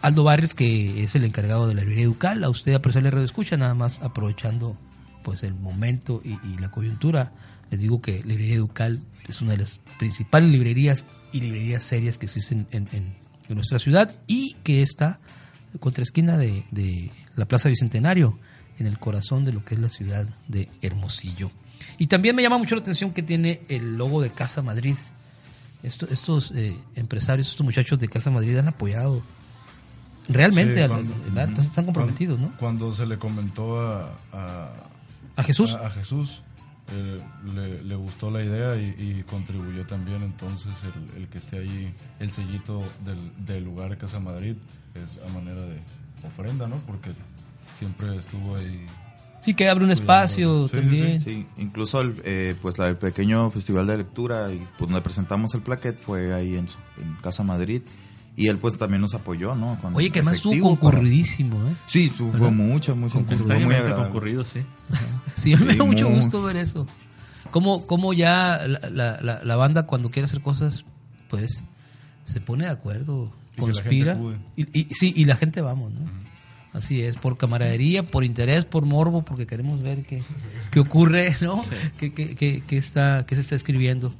Aldo 0.00 0.24
Barrios, 0.24 0.54
que 0.54 1.02
es 1.02 1.14
el 1.14 1.24
encargado 1.24 1.66
de 1.66 1.74
la 1.74 1.80
librería 1.80 2.04
Educal, 2.04 2.44
a 2.44 2.48
usted 2.50 2.74
apreciarle 2.74 3.10
radio 3.10 3.24
escucha, 3.24 3.56
nada 3.56 3.74
más 3.74 4.00
aprovechando 4.02 4.76
pues 5.24 5.42
el 5.42 5.54
momento 5.54 6.22
y, 6.24 6.38
la 6.60 6.70
coyuntura, 6.70 7.32
les 7.70 7.80
digo 7.80 8.00
que 8.00 8.22
Librería 8.22 8.54
Educal 8.54 9.00
es 9.28 9.42
una 9.42 9.52
de 9.52 9.58
las 9.58 9.80
principales 9.98 10.50
librerías 10.50 11.06
y 11.32 11.40
librerías 11.40 11.84
serias 11.84 12.16
que 12.16 12.26
existen 12.26 12.66
en, 12.70 12.88
nuestra 13.48 13.78
ciudad 13.78 14.14
y 14.26 14.54
que 14.62 14.82
está 14.82 15.20
contra 15.80 16.02
esquina 16.02 16.36
de, 16.36 16.64
de 16.70 17.10
la 17.34 17.46
Plaza 17.48 17.68
Bicentenario, 17.70 18.38
en 18.78 18.86
el 18.86 18.98
corazón 18.98 19.44
de 19.44 19.52
lo 19.52 19.64
que 19.64 19.74
es 19.74 19.80
la 19.80 19.88
ciudad 19.88 20.26
de 20.46 20.68
Hermosillo. 20.82 21.50
Y 21.98 22.06
también 22.06 22.36
me 22.36 22.42
llama 22.42 22.58
mucho 22.58 22.74
la 22.76 22.82
atención 22.82 23.10
que 23.12 23.22
tiene 23.22 23.62
el 23.68 23.96
logo 23.96 24.20
de 24.22 24.30
Casa 24.30 24.62
Madrid. 24.62 24.96
Esto- 25.82 26.06
estos 26.10 26.52
eh, 26.54 26.76
empresarios, 26.94 27.48
estos 27.50 27.64
muchachos 27.64 27.98
de 27.98 28.08
Casa 28.08 28.30
Madrid 28.30 28.56
han 28.58 28.68
apoyado 28.68 29.22
realmente 30.28 30.74
Sí, 30.74 30.80
al- 30.80 30.88
cuando- 30.88 31.14
al 31.32 31.38
arte, 31.38 31.60
están 31.60 31.84
comprometidos, 31.84 32.40
¿no? 32.40 32.52
Cuando 32.58 32.94
se 32.94 33.06
le 33.06 33.18
comentó 33.18 33.80
a, 33.80 34.12
a, 34.32 34.68
A 35.36 35.42
Jesús. 35.42 35.72
a, 35.74 35.86
a 35.86 35.90
Jesús, 35.90 36.42
eh, 36.92 37.18
le, 37.54 37.82
le 37.84 37.94
gustó 37.96 38.30
la 38.30 38.42
idea 38.42 38.76
y, 38.76 38.94
y 38.98 39.24
contribuyó 39.28 39.86
también. 39.86 40.22
Entonces, 40.22 40.72
el, 41.14 41.22
el 41.22 41.28
que 41.28 41.38
esté 41.38 41.58
ahí, 41.58 41.92
el 42.20 42.30
sellito 42.30 42.82
del, 43.04 43.18
del 43.46 43.64
lugar 43.64 43.90
de 43.90 43.98
Casa 43.98 44.20
Madrid, 44.20 44.54
es 44.94 45.18
a 45.28 45.32
manera 45.32 45.60
de 45.62 45.78
ofrenda, 46.26 46.66
¿no? 46.68 46.76
Porque 46.86 47.10
siempre 47.78 48.16
estuvo 48.16 48.56
ahí. 48.56 48.86
Sí, 49.40 49.54
que 49.54 49.68
abre 49.68 49.84
un 49.84 49.92
espacio 49.92 50.66
Sí, 50.68 50.74
sí, 50.76 50.80
también. 50.82 51.20
Sí, 51.20 51.46
incluso 51.58 52.00
el, 52.00 52.20
eh, 52.24 52.56
pues 52.60 52.76
la, 52.76 52.88
el 52.88 52.96
pequeño 52.96 53.50
festival 53.50 53.86
de 53.86 53.98
lectura 53.98 54.52
y 54.52 54.58
pues 54.78 54.90
donde 54.90 55.00
presentamos 55.00 55.54
el 55.54 55.62
plaquet 55.62 55.98
fue 55.98 56.34
ahí 56.34 56.56
en, 56.56 56.68
su- 56.68 56.78
en 57.00 57.14
Casa 57.22 57.44
Madrid 57.44 57.82
y 58.38 58.48
él 58.48 58.58
pues 58.58 58.76
también 58.78 59.00
nos 59.02 59.14
apoyó, 59.14 59.54
¿no? 59.54 59.78
Con 59.80 59.94
Oye, 59.96 60.10
que 60.10 60.20
además 60.20 60.36
estuvo 60.36 60.60
concurridísimo, 60.60 61.56
¿eh? 61.68 61.72
Sí, 61.86 62.08
fue 62.08 62.26
mucho, 62.50 62.94
muy 62.96 63.10
fue 63.10 63.22
muy 63.22 63.92
concurrido, 63.94 64.44
sí. 64.44 64.60
Sí, 65.36 65.54
me 65.56 65.72
Sí, 65.72 65.78
da 65.78 65.84
mucho 65.84 66.08
muy- 66.08 66.20
gusto 66.20 66.42
ver 66.42 66.56
eso. 66.56 66.86
Cómo, 67.50 67.86
cómo 67.86 68.12
ya 68.12 68.60
la, 68.66 68.90
la- 68.90 69.20
la- 69.22 69.40
la 69.42 69.56
banda 69.56 69.84
cuando 69.84 70.10
quiere 70.10 70.26
hacer 70.26 70.40
cosas, 70.40 70.84
pues 71.28 71.64
se 72.24 72.40
pone 72.40 72.64
de 72.64 72.70
acuerdo, 72.70 73.32
Y 73.56 73.60
conspira. 73.60 74.18
Y, 74.56 74.80
y- 74.80 74.94
sí, 74.94 75.12
y 75.16 75.24
la 75.24 75.36
gente 75.36 75.60
vamos, 75.60 75.92
¿no? 75.92 76.00
Así 76.74 77.00
es, 77.02 77.16
por 77.16 77.38
camaradería, 77.38 78.02
por 78.08 78.22
interés, 78.24 78.66
por 78.66 78.84
morbo, 78.84 79.22
porque 79.22 79.46
queremos 79.46 79.80
ver 79.82 80.04
qué, 80.04 80.22
qué 80.70 80.80
ocurre, 80.80 81.34
¿no? 81.40 81.64
¿Qué, 81.96 82.12
qué- 82.12 82.36
qué- 82.36 82.62
qué 82.66 82.76
está, 82.76 83.24
qué 83.26 83.34
se 83.34 83.40
está 83.40 83.56
escribiendo. 83.56 84.12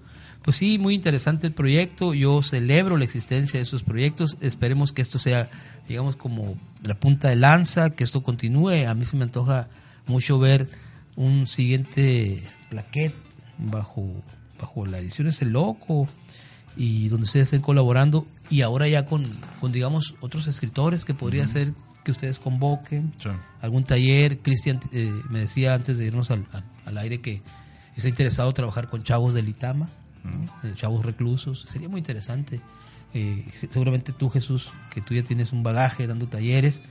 Pues 0.48 0.56
sí, 0.56 0.78
muy 0.78 0.94
interesante 0.94 1.46
el 1.46 1.52
proyecto. 1.52 2.14
Yo 2.14 2.42
celebro 2.42 2.96
la 2.96 3.04
existencia 3.04 3.58
de 3.60 3.64
esos 3.64 3.82
proyectos. 3.82 4.38
Esperemos 4.40 4.92
que 4.92 5.02
esto 5.02 5.18
sea, 5.18 5.46
digamos, 5.86 6.16
como 6.16 6.56
la 6.84 6.98
punta 6.98 7.28
de 7.28 7.36
lanza, 7.36 7.90
que 7.90 8.02
esto 8.02 8.22
continúe. 8.22 8.86
A 8.88 8.94
mí 8.94 9.04
se 9.04 9.18
me 9.18 9.24
antoja 9.24 9.68
mucho 10.06 10.38
ver 10.38 10.70
un 11.16 11.46
siguiente 11.46 12.42
plaquet 12.70 13.12
bajo, 13.58 14.22
bajo 14.58 14.86
la 14.86 14.98
edición 15.00 15.28
el 15.38 15.50
Loco 15.50 16.08
y 16.78 17.08
donde 17.08 17.24
ustedes 17.26 17.48
estén 17.48 17.60
colaborando 17.60 18.26
y 18.48 18.62
ahora 18.62 18.88
ya 18.88 19.04
con, 19.04 19.24
con 19.60 19.70
digamos, 19.70 20.14
otros 20.20 20.46
escritores 20.46 21.04
que 21.04 21.12
podría 21.12 21.46
ser 21.46 21.74
que 22.06 22.10
ustedes 22.10 22.38
convoquen 22.38 23.12
Sí. 23.18 23.28
algún 23.60 23.84
taller. 23.84 24.38
Cristian 24.38 24.80
eh, 24.92 25.12
me 25.28 25.40
decía 25.40 25.74
antes 25.74 25.98
de 25.98 26.06
irnos 26.06 26.30
al, 26.30 26.46
al- 26.52 26.64
al 26.86 26.96
aire 26.96 27.20
que 27.20 27.42
está 27.96 28.08
interesado 28.08 28.48
en 28.48 28.54
trabajar 28.54 28.88
con 28.88 29.02
chavos 29.02 29.34
del 29.34 29.50
Itama, 29.50 29.90
¿no? 30.24 30.74
Chavos 30.74 31.04
reclusos. 31.04 31.62
Sería 31.62 31.88
muy 31.88 31.98
interesante. 31.98 32.60
Eh, 33.14 33.44
seguramente 33.70 34.12
tú, 34.12 34.28
Jesús, 34.30 34.70
que 34.92 35.00
tú 35.00 35.14
ya 35.14 35.22
tienes 35.22 35.52
un 35.52 35.62
bagaje 35.62 36.06
dando 36.06 36.26
talleres, 36.26 36.82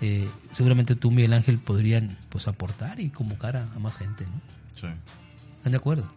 eh, 0.00 0.28
seguramente 0.52 0.94
tú, 0.96 1.10
Miguel 1.10 1.32
Ángel, 1.32 1.58
podrían 1.58 2.16
pues 2.28 2.48
aportar 2.48 3.00
y 3.00 3.10
convocar 3.10 3.56
a, 3.56 3.62
a 3.74 3.78
más 3.78 3.96
gente, 3.96 4.24
¿no? 4.24 4.40
Sí. 4.74 4.86
¿Están 5.58 5.72
de 5.72 5.78
acuerdo? 5.78 6.10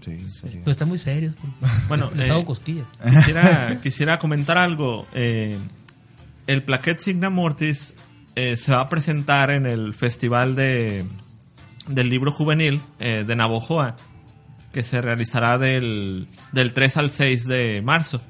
Sí, 0.00 0.16
Pero 0.42 0.70
están 0.70 0.88
muy 0.88 0.98
serios. 0.98 1.34
porque 1.34 1.54
Bueno, 1.88 2.10
les 2.14 2.28
eh, 2.28 2.30
hago 2.30 2.44
cosquillas. 2.44 2.86
Quisiera, 3.04 3.80
quisiera 3.82 4.18
comentar 4.18 4.58
algo. 4.58 5.06
Eh, 5.14 5.58
el 6.46 6.62
Plaquet 6.62 6.98
Signa 6.98 7.30
Mortis 7.30 7.96
eh, 8.34 8.56
se 8.56 8.72
va 8.72 8.80
a 8.80 8.88
presentar 8.88 9.50
en 9.50 9.66
el 9.66 9.94
Festival 9.94 10.56
de, 10.56 11.04
del 11.88 12.08
Libro 12.08 12.32
Juvenil 12.32 12.80
eh, 12.98 13.24
de 13.26 13.36
Navojoa, 13.36 13.96
que 14.72 14.84
se 14.84 15.00
realizará 15.00 15.58
del, 15.58 16.28
del 16.52 16.72
3 16.72 16.96
al 16.96 17.10
6 17.10 17.46
de 17.46 17.82
marzo. 17.84 18.20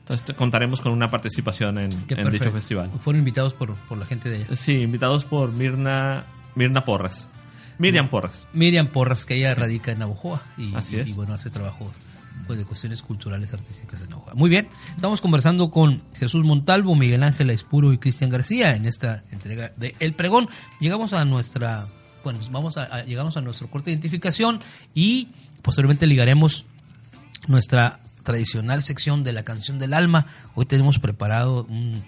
Entonces 0.00 0.36
contaremos 0.36 0.80
con 0.80 0.92
una 0.92 1.10
participación 1.10 1.78
en, 1.78 1.90
en 2.08 2.30
dicho 2.30 2.52
festival. 2.52 2.90
Fueron 3.00 3.18
invitados 3.20 3.54
por, 3.54 3.74
por 3.74 3.98
la 3.98 4.06
gente 4.06 4.28
de 4.28 4.36
allá. 4.44 4.56
Sí, 4.56 4.82
invitados 4.82 5.24
por 5.24 5.52
Mirna, 5.52 6.26
Mirna 6.54 6.84
Porras. 6.84 7.28
Miriam 7.78 8.08
Porras. 8.08 8.48
Miriam 8.52 8.86
Porras, 8.86 9.24
que 9.24 9.34
ella 9.34 9.54
radica 9.54 9.92
en 9.92 9.98
Navojoa 9.98 10.42
y, 10.56 10.74
Así 10.74 10.96
es. 10.96 11.08
y, 11.08 11.12
bueno, 11.12 11.34
hace 11.34 11.50
trabajos 11.50 11.88
pues 12.46 12.58
de 12.58 12.64
cuestiones 12.64 13.02
culturales 13.02 13.52
artísticas 13.52 14.02
en 14.02 14.10
Navajo. 14.10 14.30
Muy 14.34 14.48
bien, 14.48 14.68
estamos 14.94 15.20
conversando 15.20 15.70
con 15.70 16.02
Jesús 16.18 16.44
Montalvo, 16.44 16.94
Miguel 16.94 17.22
Ángel 17.22 17.50
Espuro 17.50 17.92
y 17.92 17.98
Cristian 17.98 18.30
García 18.30 18.76
en 18.76 18.86
esta 18.86 19.24
entrega 19.32 19.72
de 19.76 19.94
El 19.98 20.14
Pregón. 20.14 20.48
Llegamos 20.78 21.12
a 21.12 21.24
nuestra, 21.24 21.86
bueno, 22.26 22.40
vamos 22.50 22.76
a, 22.76 22.82
a- 22.84 23.04
llegamos 23.04 23.36
a 23.36 23.40
nuestro 23.40 23.70
corte 23.70 23.90
de 23.90 23.92
identificación 23.94 24.60
y 24.94 25.28
posteriormente 25.62 26.08
ligaremos 26.08 26.66
nuestra 27.46 28.00
tradicional 28.24 28.82
sección 28.82 29.22
de 29.22 29.32
la 29.32 29.44
canción 29.44 29.78
del 29.78 29.94
alma. 29.94 30.26
Hoy 30.56 30.66
tenemos 30.66 30.98
preparado 30.98 31.64
un, 31.68 32.02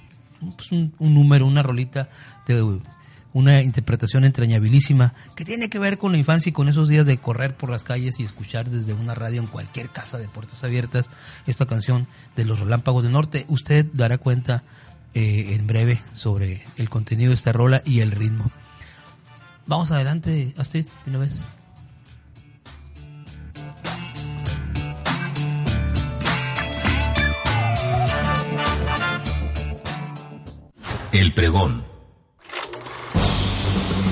pues, 0.57 0.73
un- 0.73 0.93
número, 0.99 1.47
una 1.47 1.63
rolita 1.63 2.09
de 2.49 2.81
una 3.33 3.63
interpretación 3.63 4.25
entrañabilísima 4.25 5.15
que 5.37 5.45
tiene 5.45 5.69
que 5.71 5.79
ver 5.79 5.99
con 5.99 6.11
la 6.11 6.19
infancia 6.19 6.51
y 6.51 6.53
con 6.53 6.69
esos 6.69 6.89
días 6.89 7.07
de 7.07 7.19
correr 7.19 7.57
por 7.57 7.71
las 7.71 7.85
calles 7.85 8.19
y 8.19 8.25
escuchar 8.25 8.69
desde 8.69 8.95
una 8.95 9.15
radio 9.15 9.41
en 9.41 9.47
cualquier 9.47 9.89
casa 9.91 10.19
de 10.19 10.29
puertas 10.29 10.65
abiertas 10.65 11.09
esta 11.47 11.67
canción 11.67 12.09
de 12.35 12.45
los 12.45 12.59
Relámpagos 12.59 13.05
del 13.05 13.13
Norte. 13.13 13.45
Usted 13.49 13.87
dará 13.93 14.19
cuenta 14.19 14.65
eh, 15.15 15.55
en 15.55 15.67
breve 15.69 16.03
sobre 16.13 16.65
el 16.77 16.89
contenido 16.89 17.29
de 17.31 17.37
esta 17.37 17.53
rola 17.53 17.81
y 17.85 18.01
el 18.01 18.11
ritmo. 18.11 18.51
Vamos 19.69 19.91
adelante, 19.91 20.55
Astrid, 20.57 20.87
una 21.07 21.19
vez. 21.19 21.45
El 31.13 31.35
pregón. 31.35 31.85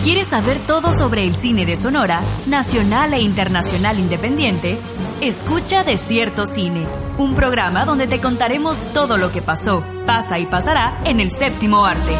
¿Quieres 0.06 0.28
saber 0.28 0.60
todo 0.60 0.96
sobre 0.96 1.24
el 1.24 1.34
cine 1.34 1.66
de 1.66 1.76
Sonora, 1.76 2.20
nacional 2.46 3.12
e 3.12 3.20
internacional 3.20 3.98
independiente? 3.98 4.78
Escucha 5.20 5.82
Desierto 5.82 6.46
Cine, 6.46 6.86
un 7.18 7.34
programa 7.34 7.84
donde 7.84 8.06
te 8.06 8.20
contaremos 8.20 8.86
todo 8.94 9.16
lo 9.16 9.32
que 9.32 9.42
pasó, 9.42 9.82
pasa 10.06 10.38
y 10.38 10.46
pasará 10.46 11.00
en 11.04 11.18
el 11.18 11.32
séptimo 11.32 11.84
arte. 11.84 12.12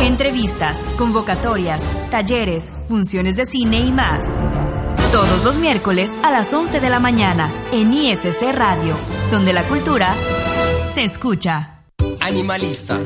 Entrevistas, 0.00 0.82
convocatorias, 0.98 1.86
talleres, 2.10 2.72
funciones 2.88 3.36
de 3.36 3.46
cine 3.46 3.78
y 3.78 3.92
más. 3.92 4.24
Todos 5.12 5.44
los 5.44 5.56
miércoles 5.58 6.10
a 6.24 6.32
las 6.32 6.52
11 6.52 6.80
de 6.80 6.90
la 6.90 6.98
mañana 6.98 7.48
en 7.70 7.94
ISC 7.94 8.42
Radio, 8.52 8.96
donde 9.30 9.52
la 9.52 9.62
cultura 9.62 10.16
se 10.92 11.04
escucha. 11.04 11.84
Animalista. 12.20 12.98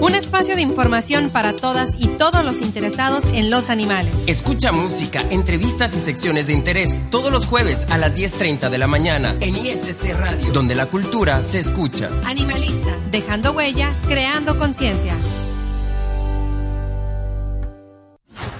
Un 0.00 0.14
espacio 0.14 0.54
de 0.54 0.62
información 0.62 1.28
para 1.28 1.56
todas 1.56 1.96
y 1.98 2.06
todos 2.06 2.44
los 2.44 2.60
interesados 2.60 3.24
en 3.34 3.50
los 3.50 3.68
animales. 3.68 4.14
Escucha 4.28 4.70
música, 4.70 5.24
entrevistas 5.30 5.94
y 5.96 5.98
secciones 5.98 6.46
de 6.46 6.52
interés 6.52 7.00
todos 7.10 7.32
los 7.32 7.46
jueves 7.46 7.86
a 7.90 7.98
las 7.98 8.16
10.30 8.16 8.70
de 8.70 8.78
la 8.78 8.86
mañana 8.86 9.34
en 9.40 9.56
ISC 9.56 10.14
Radio, 10.16 10.52
donde 10.52 10.76
la 10.76 10.86
cultura 10.86 11.42
se 11.42 11.58
escucha. 11.58 12.10
Animalista, 12.24 12.96
dejando 13.10 13.52
huella, 13.52 13.92
creando 14.06 14.56
conciencia. 14.56 15.16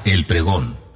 El 0.05 0.27
pregón. 0.27 0.88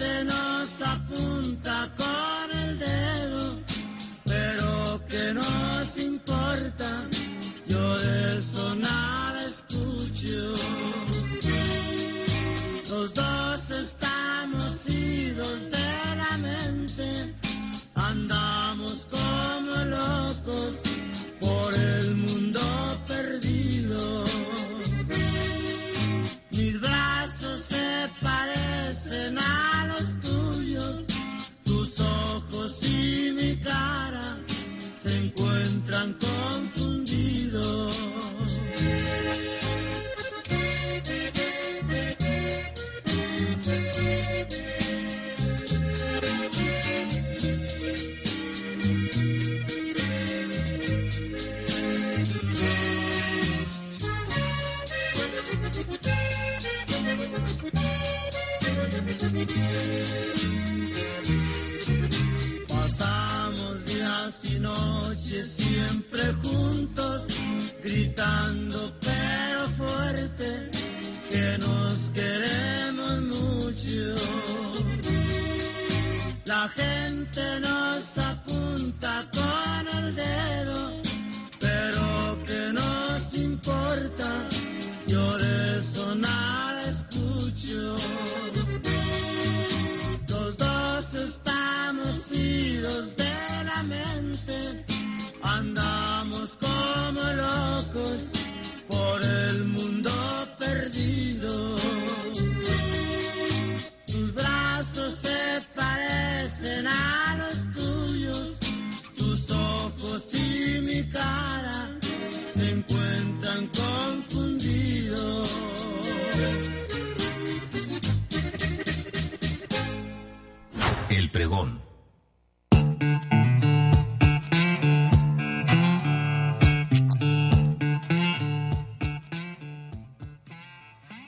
Gente 0.00 0.24
nos 0.24 0.82
apunta 0.82 1.90
con 1.96 2.29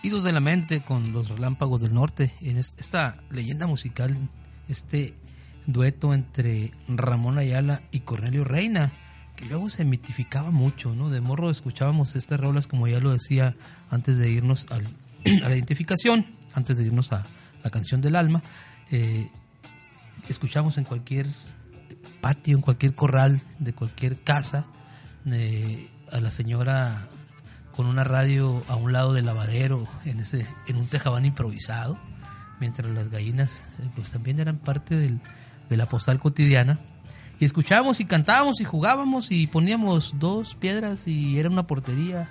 Idos 0.02 0.24
de 0.24 0.32
la 0.32 0.40
mente 0.40 0.82
con 0.82 1.12
los 1.12 1.28
relámpagos 1.28 1.80
del 1.80 1.94
norte, 1.94 2.34
en 2.40 2.56
es- 2.56 2.74
esta 2.78 3.18
leyenda 3.30 3.66
musical, 3.66 4.16
este 4.68 5.14
dueto 5.66 6.12
entre 6.12 6.72
Ramón 6.88 7.38
Ayala 7.38 7.82
y 7.92 8.00
Cornelio 8.00 8.42
Reina, 8.44 8.92
que 9.36 9.44
luego 9.46 9.68
se 9.68 9.84
mitificaba 9.84 10.50
mucho, 10.50 10.94
¿no? 10.94 11.08
De 11.08 11.20
morro 11.20 11.50
escuchábamos 11.50 12.16
estas 12.16 12.40
rolas, 12.40 12.66
como 12.66 12.88
ya 12.88 12.98
lo 12.98 13.12
decía, 13.12 13.54
antes 13.90 14.18
de 14.18 14.30
irnos 14.30 14.66
a 14.70 15.48
la 15.48 15.54
identificación, 15.54 16.26
antes 16.54 16.76
de 16.76 16.84
irnos 16.84 17.12
a 17.12 17.24
la 17.62 17.70
canción 17.70 18.00
del 18.00 18.16
alma, 18.16 18.42
eh, 18.90 19.30
escuchamos 20.28 20.78
en 20.78 20.84
cualquier 20.84 21.26
patio, 22.20 22.56
en 22.56 22.62
cualquier 22.62 22.94
corral 22.94 23.42
de 23.58 23.72
cualquier 23.72 24.18
casa, 24.22 24.66
eh, 25.26 25.88
a 26.10 26.20
la 26.20 26.30
señora 26.30 27.08
con 27.72 27.86
una 27.86 28.04
radio 28.04 28.62
a 28.68 28.76
un 28.76 28.92
lado 28.92 29.12
del 29.14 29.26
lavadero, 29.26 29.86
en, 30.04 30.20
ese, 30.20 30.46
en 30.66 30.76
un 30.76 30.86
tejabán 30.86 31.24
improvisado, 31.24 31.98
mientras 32.60 32.88
las 32.90 33.08
gallinas 33.10 33.62
eh, 33.80 33.88
pues 33.96 34.10
también 34.10 34.38
eran 34.40 34.58
parte 34.58 34.96
del- 34.96 35.20
de 35.70 35.76
la 35.76 35.86
postal 35.86 36.18
cotidiana. 36.20 36.80
Y 37.40 37.44
escuchábamos 37.46 37.98
y 38.00 38.04
cantábamos 38.04 38.60
y 38.60 38.64
jugábamos 38.64 39.30
y 39.32 39.46
poníamos 39.46 40.14
dos 40.18 40.54
piedras 40.54 41.06
y 41.08 41.38
era 41.38 41.48
una 41.48 41.66
portería 41.66 42.28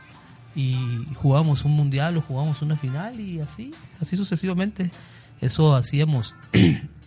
y 0.55 0.77
jugábamos 1.15 1.65
un 1.65 1.71
mundial 1.71 2.15
o 2.17 2.21
jugábamos 2.21 2.61
una 2.61 2.75
final 2.75 3.19
y 3.19 3.39
así, 3.41 3.73
así 3.99 4.15
sucesivamente. 4.15 4.91
Eso 5.41 5.75
hacíamos 5.75 6.35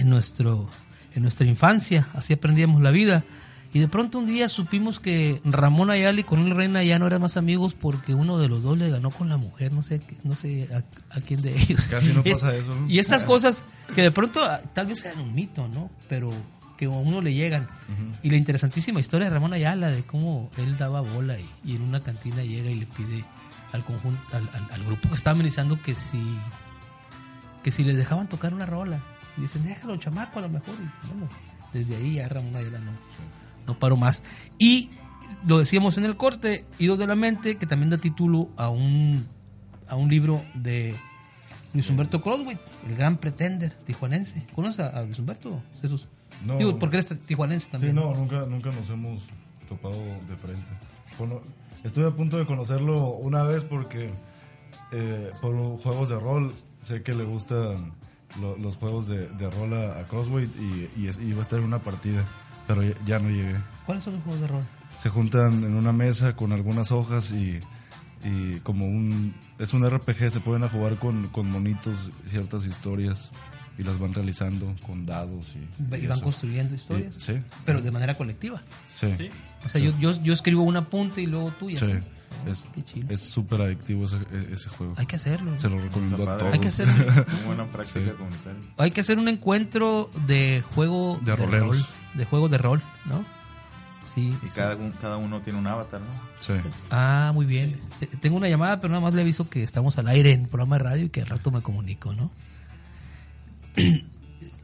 en 0.00 0.10
nuestro 0.10 0.68
en 1.14 1.22
nuestra 1.22 1.46
infancia, 1.46 2.08
así 2.14 2.32
aprendíamos 2.32 2.80
la 2.82 2.90
vida. 2.90 3.24
Y 3.72 3.78
de 3.78 3.86
pronto 3.88 4.18
un 4.18 4.26
día 4.26 4.48
supimos 4.48 4.98
que 4.98 5.40
Ramón 5.44 5.90
Ayala 5.90 6.18
y 6.20 6.24
Cornelio 6.24 6.54
Reina 6.54 6.82
ya 6.82 6.98
no 6.98 7.06
eran 7.06 7.20
más 7.22 7.36
amigos 7.36 7.74
porque 7.74 8.14
uno 8.14 8.38
de 8.38 8.48
los 8.48 8.62
dos 8.64 8.76
le 8.78 8.90
ganó 8.90 9.10
con 9.12 9.28
la 9.28 9.36
mujer, 9.36 9.72
no 9.72 9.82
sé, 9.84 10.00
no 10.24 10.34
sé 10.34 10.68
a, 10.74 10.78
a 11.16 11.20
quién 11.20 11.40
de 11.42 11.54
ellos. 11.56 11.82
Casi 11.88 12.12
no 12.12 12.20
Es- 12.24 12.34
pasa 12.40 12.56
eso, 12.56 12.74
¿no? 12.74 12.88
Y 12.90 12.98
estas 12.98 13.24
cosas 13.24 13.62
que 13.94 14.02
de 14.02 14.10
pronto 14.10 14.42
ah, 14.44 14.60
tal 14.74 14.86
vez 14.88 14.98
sean 15.00 15.18
un 15.20 15.32
mito, 15.34 15.68
¿no? 15.68 15.88
Pero 16.08 16.30
que 16.76 16.86
a 16.86 16.88
uno 16.90 17.20
le 17.20 17.34
llegan. 17.34 17.68
Y 18.22 18.30
la 18.30 18.36
interesantísima 18.38 18.98
historia 19.00 19.28
de 19.28 19.34
Ramón 19.34 19.52
Ayala, 19.52 19.88
de 19.90 20.02
cómo 20.04 20.50
él 20.56 20.76
daba 20.78 21.00
bola 21.02 21.36
y, 21.38 21.48
y 21.64 21.76
en 21.76 21.82
una 21.82 22.00
cantina 22.00 22.42
llega 22.42 22.70
y 22.70 22.74
le 22.76 22.86
pide 22.86 23.24
al 23.72 23.84
conjunto, 23.84 24.20
al, 24.32 24.48
al- 24.54 24.68
al 24.72 24.84
grupo 24.84 25.08
que 25.10 25.14
está 25.14 25.30
amenizando 25.30 25.80
que 25.80 25.94
si 25.94 26.20
que 27.62 27.70
si 27.72 27.84
les 27.84 27.96
dejaban 27.96 28.28
tocar 28.28 28.54
una 28.54 28.66
rola. 28.66 28.98
Y 29.36 29.42
dicen, 29.42 29.64
déjalo, 29.64 29.96
chamaco, 29.96 30.38
a 30.38 30.42
lo 30.42 30.48
mejor. 30.48 30.74
Y 30.74 31.06
bueno, 31.08 31.28
desde 31.72 31.96
ahí 31.96 32.14
ya 32.14 32.28
Ramón 32.28 32.54
Ayala 32.56 32.78
no, 32.78 32.92
no 33.66 33.78
paró 33.78 33.96
más. 33.96 34.24
Y 34.58 34.90
lo 35.46 35.58
decíamos 35.58 35.98
en 35.98 36.04
el 36.04 36.16
corte, 36.16 36.64
Idos 36.78 36.98
de 36.98 37.06
la 37.06 37.14
Mente, 37.14 37.56
que 37.56 37.66
también 37.66 37.90
da 37.90 37.98
título 37.98 38.48
a 38.56 38.68
un, 38.68 39.26
a 39.88 39.96
un 39.96 40.08
libro 40.10 40.44
de 40.54 40.96
Luis 41.72 41.88
Humberto 41.88 42.20
Crosway, 42.20 42.58
el 42.88 42.96
gran 42.96 43.16
pretender 43.16 43.72
tijuanense. 43.86 44.46
¿Conoces 44.54 44.80
a, 44.80 45.02
Luis 45.02 45.18
Humberto, 45.18 45.62
Jesús? 45.80 46.08
No. 46.44 46.56
Digo, 46.56 46.78
porque 46.78 46.98
eres 46.98 47.20
tijuanense 47.26 47.66
Sí, 47.66 47.72
también. 47.72 47.94
no, 47.94 48.14
nunca, 48.14 48.46
nunca 48.46 48.70
nos 48.72 48.88
hemos 48.90 49.22
topado 49.68 50.00
de 50.28 50.36
frente. 50.36 50.70
Estuve 51.84 52.06
a 52.06 52.10
punto 52.10 52.38
de 52.38 52.46
conocerlo 52.46 53.10
una 53.10 53.42
vez 53.42 53.64
porque 53.64 54.10
eh, 54.92 55.32
por 55.40 55.54
juegos 55.78 56.08
de 56.08 56.18
rol 56.18 56.54
sé 56.82 57.02
que 57.02 57.14
le 57.14 57.24
gustan 57.24 57.92
lo- 58.40 58.56
los 58.58 58.76
juegos 58.76 59.08
de, 59.08 59.26
de 59.28 59.50
rol 59.50 59.74
a, 59.74 59.98
a 60.00 60.08
Crossway 60.08 60.44
y, 60.44 61.00
y 61.02 61.08
es- 61.08 61.18
iba 61.20 61.38
a 61.38 61.42
estar 61.42 61.58
en 61.58 61.64
una 61.64 61.78
partida, 61.80 62.24
pero 62.66 62.82
ya, 62.82 62.94
ya 63.06 63.18
no 63.18 63.30
llegué. 63.30 63.56
¿Cuáles 63.86 64.04
son 64.04 64.14
los 64.14 64.22
juegos 64.22 64.40
de 64.42 64.46
rol? 64.48 64.62
Se 64.98 65.08
juntan 65.08 65.64
en 65.64 65.74
una 65.74 65.92
mesa 65.92 66.36
con 66.36 66.52
algunas 66.52 66.92
hojas 66.92 67.32
y, 67.32 67.58
y 68.24 68.60
como 68.60 68.86
un... 68.86 69.34
Es 69.58 69.72
un 69.72 69.88
RPG, 69.88 70.30
se 70.30 70.40
pueden 70.40 70.62
a 70.64 70.68
jugar 70.68 70.96
con, 70.96 71.28
con 71.28 71.50
monitos 71.50 72.10
ciertas 72.26 72.66
historias 72.66 73.30
y 73.78 73.82
las 73.82 73.98
van 73.98 74.12
realizando 74.12 74.74
con 74.86 75.06
dados 75.06 75.54
y... 75.56 75.94
Y 75.96 76.06
van 76.06 76.16
eso. 76.18 76.22
construyendo 76.24 76.74
historias. 76.74 77.16
Y- 77.16 77.20
sí. 77.20 77.42
Pero 77.64 77.80
de 77.80 77.90
manera 77.90 78.14
colectiva. 78.16 78.60
Sí. 78.88 79.30
O 79.64 79.68
sea, 79.70 79.80
yo, 79.80 79.92
yo, 79.98 80.12
yo 80.20 80.32
escribo 80.34 80.62
un 80.62 80.76
apunte 80.76 81.22
y 81.22 81.26
luego 81.26 81.50
tú 81.58 81.70
y 81.70 81.76
Sí, 81.78 81.84
así. 81.86 81.98
Es 82.46 82.64
Qué 82.74 82.82
chido. 82.82 83.06
es 83.10 83.20
súper 83.20 83.60
adictivo 83.62 84.04
ese, 84.04 84.16
e- 84.16 84.52
ese 84.54 84.68
juego. 84.68 84.94
Hay 84.96 85.06
que 85.06 85.16
hacerlo. 85.16 85.56
Se 85.56 85.68
lo 85.68 85.78
recomiendo 85.80 86.30
a 86.30 86.38
todos. 86.38 86.52
Hay 86.52 86.58
que 86.60 86.68
hacer 86.68 86.86
Muy 86.88 87.04
buena 87.46 87.66
práctica 87.66 88.00
Sí. 88.04 88.10
comunitaria. 88.16 88.60
Hay 88.78 88.90
que 88.90 89.00
hacer 89.00 89.18
un 89.18 89.28
encuentro 89.28 90.10
de 90.26 90.62
juego 90.74 91.18
De 91.22 91.36
roleros. 91.36 91.76
rol, 91.78 91.86
de 92.14 92.24
juego 92.24 92.48
de 92.48 92.58
rol, 92.58 92.82
¿no? 93.06 93.24
Sí. 94.14 94.34
Y 94.42 94.48
sí. 94.48 94.54
cada, 94.56 94.74
un- 94.76 94.90
cada 94.92 95.16
uno 95.18 95.40
tiene 95.40 95.58
un 95.58 95.66
avatar, 95.66 96.00
¿no? 96.00 96.06
Sí. 96.40 96.54
Ah, 96.90 97.30
muy 97.34 97.46
bien. 97.46 97.78
Te- 98.00 98.06
Tengo 98.08 98.36
una 98.36 98.48
llamada, 98.48 98.80
pero 98.80 98.88
nada 98.90 99.00
más 99.02 99.14
le 99.14 99.20
aviso 99.22 99.48
que 99.48 99.62
estamos 99.62 99.98
al 99.98 100.08
aire 100.08 100.32
en 100.32 100.46
programa 100.46 100.78
de 100.78 100.84
radio 100.84 101.04
y 101.04 101.08
que 101.10 101.20
al 101.22 101.28
rato 101.28 101.50
me 101.52 101.62
comunico, 101.62 102.12
¿no? 102.14 102.30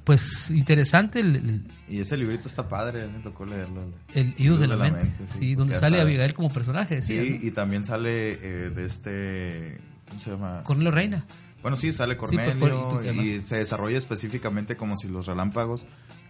Pues 0.06 0.50
interesante 0.50 1.18
el, 1.18 1.34
el, 1.34 1.66
Y 1.88 1.98
ese 2.00 2.16
librito 2.16 2.46
está 2.46 2.68
padre, 2.68 3.08
me 3.08 3.18
tocó 3.18 3.44
leerlo. 3.44 3.92
el 4.14 4.34
Idos 4.38 4.60
de 4.60 4.68
la, 4.68 4.76
mente, 4.76 5.10
sí, 5.26 5.56
donde 5.56 5.74
sale 5.74 6.00
Abigail 6.00 6.32
como 6.32 6.48
personaje, 6.48 7.02
Sí, 7.02 7.40
y 7.42 7.50
también 7.50 7.82
sale 7.82 8.34
eh, 8.40 8.70
de 8.70 8.86
este. 8.86 9.80
¿Cómo 10.08 10.20
se 10.20 10.30
llama? 10.30 10.62
Cornelio 10.62 10.92
Reina. 10.92 11.26
Bueno, 11.60 11.76
sí, 11.76 11.92
sale 11.92 12.14
pues, 12.14 12.30
Cornelio 12.30 12.88
por- 12.88 13.04
y 13.04 13.40
se 13.42 13.56
desarrolla 13.56 13.98
específicamente 13.98 14.76
como 14.76 14.96
si 14.96 15.08
los 15.08 15.26
relámpagos 15.26 15.84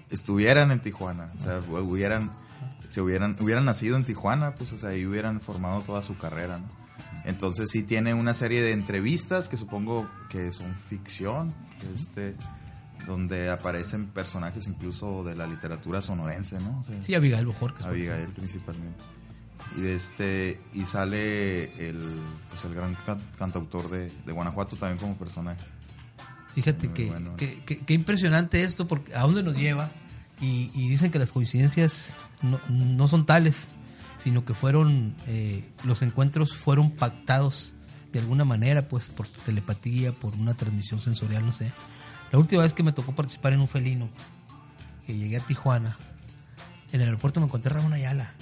estuvieran 0.09 0.71
en 0.71 0.81
Tijuana. 0.81 1.31
O 1.35 1.39
sea, 1.39 1.59
hubieran, 1.83 2.33
se 2.89 3.03
hubieran, 3.03 3.37
hubieran 3.41 3.67
nacido 3.67 3.99
en 3.99 4.05
Tijuana, 4.07 4.55
pues, 4.55 4.73
o 4.73 4.79
sea, 4.79 4.89
ahí 4.91 5.05
hubieran 5.05 5.43
formado 5.43 5.83
toda 5.83 6.01
su 6.01 6.17
carrera, 6.17 6.57
¿no? 6.61 6.67
Entonces 7.27 7.69
sí 7.71 7.83
tiene 7.83 8.15
una 8.15 8.33
serie 8.33 8.63
de 8.63 8.73
entrevistas 8.73 9.51
que 9.51 9.59
supongo 9.59 10.09
que 10.31 10.51
son 10.53 10.75
ficción, 10.75 11.53
este, 11.93 12.35
donde 13.07 13.51
aparecen 13.51 14.07
personajes 14.07 14.67
incluso 14.67 15.23
de 15.25 15.35
la 15.37 15.47
literatura 15.47 16.03
sonorense, 16.03 16.59
¿no? 16.59 16.81
O 16.81 16.83
sea, 16.83 17.01
Sí, 17.03 17.15
Abigail 17.15 17.47
Bojorquez. 17.47 17.87
Abigail 17.87 18.29
principalmente. 18.29 19.03
Y 19.77 19.81
de 19.81 19.95
este 19.95 20.59
y 20.75 20.85
sale 20.85 21.65
el 21.89 21.99
pues 22.51 22.65
el 22.65 22.75
gran 22.75 22.95
can- 23.07 23.21
cantautor 23.39 23.91
de, 23.91 24.11
de 24.25 24.33
Guanajuato 24.33 24.77
también 24.77 24.99
como 24.99 25.17
personaje. 25.17 25.65
Fíjate 26.55 26.91
que, 26.93 27.07
bueno. 27.07 27.37
que, 27.37 27.63
que- 27.65 27.79
que 27.79 27.95
impresionante 27.95 28.63
esto, 28.63 28.87
porque 28.87 29.15
a 29.15 29.21
dónde 29.23 29.43
nos 29.43 29.57
lleva. 29.57 29.91
Y, 30.41 30.71
y 30.75 30.89
dicen 30.89 31.11
que 31.11 31.19
las 31.19 31.33
coincidencias 31.33 32.15
no, 32.43 32.61
no 32.69 33.09
son 33.09 33.25
tales, 33.25 33.69
sino 34.23 34.45
que 34.45 34.53
fueron, 34.55 35.15
eh, 35.27 35.65
los 35.85 36.03
encuentros 36.03 36.55
fueron 36.55 36.91
pactados 36.91 37.73
de 38.13 38.19
alguna 38.21 38.45
manera, 38.45 38.89
pues 38.89 39.09
por 39.09 39.27
telepatía, 39.29 40.13
por 40.13 40.35
una 40.35 40.55
transmisión 40.55 41.01
sensorial, 41.01 41.45
no 41.45 41.53
sé. 41.53 41.71
La 42.33 42.39
última 42.39 42.63
vez 42.63 42.73
que 42.73 42.83
me 42.83 42.93
tocó 42.93 43.15
participar 43.15 43.53
en 43.53 43.61
un 43.61 43.69
felino, 43.69 44.09
que 45.07 45.17
llegué 45.17 45.37
a 45.37 45.41
Tijuana, 45.41 45.97
en 46.93 47.01
el 47.01 47.07
aeropuerto 47.09 47.41
me 47.41 47.47
encontré 47.47 47.71
a 47.71 47.75
Ramón 47.77 47.93
Ayala. 47.93 48.33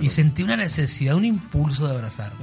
Y 0.00 0.08
sentí 0.10 0.42
una 0.42 0.56
necesidad, 0.56 1.14
un 1.14 1.24
impulso 1.24 1.86
de 1.88 1.94
abrazarlo. 1.94 2.38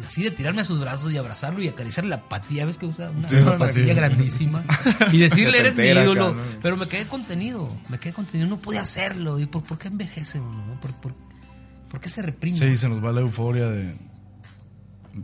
Y 0.00 0.04
Así 0.06 0.22
de 0.22 0.30
tirarme 0.30 0.62
a 0.62 0.64
sus 0.64 0.80
brazos 0.80 1.12
y 1.12 1.18
abrazarlo 1.18 1.60
y 1.62 1.68
acariciarle 1.68 2.08
la 2.10 2.28
patilla. 2.28 2.64
¿Ves 2.64 2.78
que 2.78 2.86
usa 2.86 3.10
una, 3.10 3.28
Sí, 3.28 3.36
una 3.36 3.52
sí. 3.52 3.58
patilla 3.58 3.92
grandísima? 3.94 4.64
Y 5.12 5.18
decirle, 5.18 5.58
eres 5.60 5.76
mi 5.76 5.84
ídolo. 5.84 6.28
acá, 6.28 6.36
¿no? 6.36 6.58
Pero 6.62 6.76
me 6.76 6.86
quedé 6.88 7.06
contenido. 7.06 7.68
Me 7.90 7.98
quedé 7.98 8.12
contenido. 8.14 8.48
No 8.48 8.58
podía 8.60 8.80
hacerlo. 8.82 9.38
¿Y 9.38 9.46
por, 9.46 9.62
por 9.62 9.78
qué 9.78 9.88
envejece 9.88 10.40
uno? 10.40 10.64
no? 10.66 10.80
¿Por, 10.80 10.92
por, 10.94 11.14
por 11.90 12.00
qué 12.00 12.08
se 12.08 12.22
reprime? 12.22 12.56
Sí, 12.56 12.76
se 12.78 12.88
nos 12.88 13.04
va 13.04 13.12
la 13.12 13.20
euforia 13.20 13.66
de... 13.68 13.94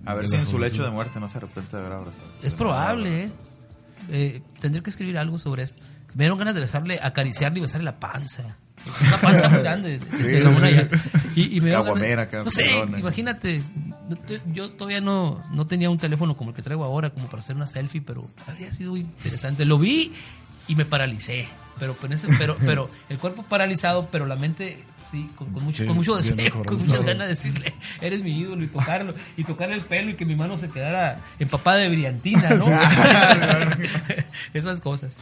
A 0.04 0.14
ver 0.14 0.26
si 0.28 0.34
en 0.36 0.46
su 0.46 0.58
lecho 0.58 0.82
de 0.84 0.90
muerte 0.90 1.20
no 1.20 1.28
se 1.28 1.38
arrepiente 1.38 1.74
de 1.76 1.82
haber 1.82 1.92
abrazado. 1.96 2.28
Es 2.42 2.52
probable, 2.54 3.24
¿eh? 3.24 3.30
Eh, 4.10 4.42
Tendré 4.60 4.82
que 4.82 4.90
escribir 4.90 5.18
algo 5.18 5.38
sobre 5.38 5.62
esto. 5.62 5.80
Me 6.14 6.24
dieron 6.24 6.38
ganas 6.38 6.54
de 6.54 6.60
besarle, 6.60 6.98
acariciarle 7.02 7.58
y 7.58 7.62
besarle 7.62 7.84
la 7.84 7.98
panza. 8.00 8.56
Una 9.06 9.16
panza 9.18 9.48
muy 9.48 9.60
grande. 9.60 9.98
de- 9.98 10.40
de. 10.78 10.98
Y, 11.34 11.56
y 11.56 11.60
me 11.60 11.66
dieron 11.66 11.84
Caguamera, 11.84 12.26
ganas- 12.26 12.44
No 12.44 12.50
sé, 12.50 12.66
imagínate. 12.98 13.62
Yo 14.52 14.70
todavía 14.72 15.00
no, 15.00 15.40
no 15.52 15.66
tenía 15.66 15.90
un 15.90 15.98
teléfono 15.98 16.36
como 16.36 16.50
el 16.50 16.56
que 16.56 16.62
traigo 16.62 16.84
ahora, 16.84 17.10
como 17.10 17.28
para 17.28 17.40
hacer 17.42 17.56
una 17.56 17.66
selfie, 17.66 18.00
pero 18.00 18.30
habría 18.46 18.70
sido 18.70 18.96
interesante. 18.96 19.64
Lo 19.64 19.78
vi 19.78 20.12
y 20.68 20.76
me 20.76 20.84
paralicé. 20.84 21.48
Pero, 21.78 21.94
pero, 22.38 22.56
pero 22.64 22.88
el 23.10 23.18
cuerpo 23.18 23.42
paralizado, 23.42 24.06
pero 24.10 24.24
la 24.26 24.36
mente 24.36 24.82
sí, 25.10 25.26
con, 25.36 25.52
con 25.52 25.64
mucho, 25.64 25.82
Sí, 25.82 25.86
con 25.86 25.96
mucho 25.96 26.16
deseo, 26.16 26.62
con 26.64 26.78
muchas 26.78 27.04
ganas 27.04 27.24
de 27.24 27.28
decirle, 27.28 27.74
eres 28.00 28.22
mi 28.22 28.32
ídolo 28.38 28.62
y 28.64 28.66
tocarlo, 28.68 29.14
y 29.36 29.44
tocarle 29.44 29.74
el 29.74 29.80
pelo 29.82 30.10
y 30.10 30.14
que 30.14 30.24
mi 30.24 30.36
mano 30.36 30.58
se 30.58 30.68
quedara 30.68 31.20
empapada 31.38 31.78
de 31.78 31.88
brillantina, 31.88 32.50
¿no? 32.50 32.66
Esas 34.54 34.80
cosas. 34.80 35.14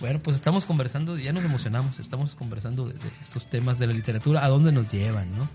Bueno, 0.00 0.18
pues 0.20 0.36
estamos 0.36 0.64
conversando, 0.64 1.16
ya 1.18 1.32
nos 1.32 1.44
emocionamos, 1.44 1.98
estamos 2.00 2.34
conversando 2.34 2.86
de, 2.86 2.94
de 2.94 3.10
estos 3.22 3.48
temas 3.48 3.78
de 3.78 3.86
la 3.86 3.92
literatura, 3.92 4.44
a 4.44 4.48
dónde 4.48 4.72
nos 4.72 4.90
llevan, 4.90 5.28
¿no? 5.36 5.48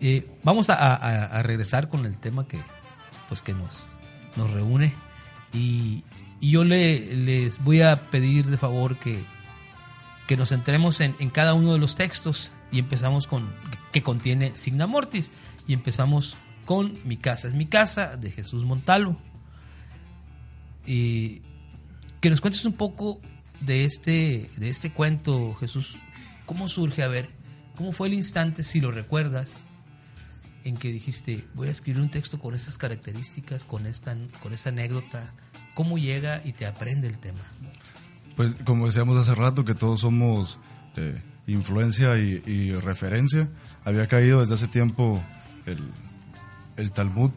Eh, 0.00 0.26
vamos 0.44 0.70
a, 0.70 0.74
a- 0.74 1.24
a 1.38 1.42
regresar 1.42 1.88
con 1.88 2.06
el 2.06 2.16
tema 2.18 2.46
que, 2.48 2.58
pues 3.28 3.42
que 3.42 3.52
nos, 3.52 3.86
nos 4.36 4.50
reúne 4.50 4.94
y, 5.52 6.02
y 6.40 6.50
yo 6.52 6.64
le, 6.64 7.14
les 7.16 7.58
voy 7.58 7.82
a 7.82 7.96
pedir 8.10 8.46
de 8.46 8.56
favor 8.56 8.96
que, 8.96 9.22
que 10.30 10.36
nos 10.36 10.50
centremos 10.50 11.00
en, 11.00 11.16
en 11.18 11.28
cada 11.28 11.54
uno 11.54 11.72
de 11.72 11.80
los 11.80 11.96
textos 11.96 12.52
y 12.70 12.78
empezamos 12.78 13.26
con 13.26 13.52
que 13.90 14.00
contiene 14.00 14.56
Signa 14.56 14.86
Mortis 14.86 15.32
y 15.66 15.72
empezamos 15.72 16.36
con 16.66 17.00
Mi 17.04 17.16
casa 17.16 17.48
es 17.48 17.54
mi 17.54 17.66
casa 17.66 18.16
de 18.16 18.30
Jesús 18.30 18.64
Montalvo. 18.64 19.20
Y 20.86 21.42
que 22.20 22.30
nos 22.30 22.40
cuentes 22.40 22.64
un 22.64 22.74
poco 22.74 23.20
de 23.58 23.82
este, 23.84 24.48
de 24.56 24.68
este 24.68 24.92
cuento, 24.92 25.52
Jesús. 25.54 25.96
¿Cómo 26.46 26.68
surge? 26.68 27.02
A 27.02 27.08
ver, 27.08 27.28
¿cómo 27.74 27.90
fue 27.90 28.06
el 28.06 28.14
instante, 28.14 28.62
si 28.62 28.80
lo 28.80 28.92
recuerdas, 28.92 29.54
en 30.62 30.76
que 30.76 30.92
dijiste, 30.92 31.44
voy 31.54 31.66
a 31.66 31.72
escribir 31.72 32.00
un 32.00 32.08
texto 32.08 32.38
con 32.38 32.54
estas 32.54 32.78
características, 32.78 33.64
con 33.64 33.84
esta, 33.84 34.16
con 34.40 34.52
esta 34.52 34.68
anécdota? 34.68 35.34
¿Cómo 35.74 35.98
llega 35.98 36.40
y 36.44 36.52
te 36.52 36.66
aprende 36.66 37.08
el 37.08 37.18
tema? 37.18 37.42
Pues 38.36 38.54
como 38.64 38.86
decíamos 38.86 39.16
hace 39.16 39.34
rato, 39.34 39.64
que 39.64 39.74
todos 39.74 40.00
somos 40.00 40.58
eh, 40.96 41.20
influencia 41.46 42.18
y, 42.18 42.42
y 42.46 42.72
referencia. 42.74 43.48
Había 43.84 44.06
caído 44.06 44.40
desde 44.40 44.54
hace 44.54 44.68
tiempo 44.68 45.22
el, 45.66 45.78
el 46.76 46.92
Talmud, 46.92 47.30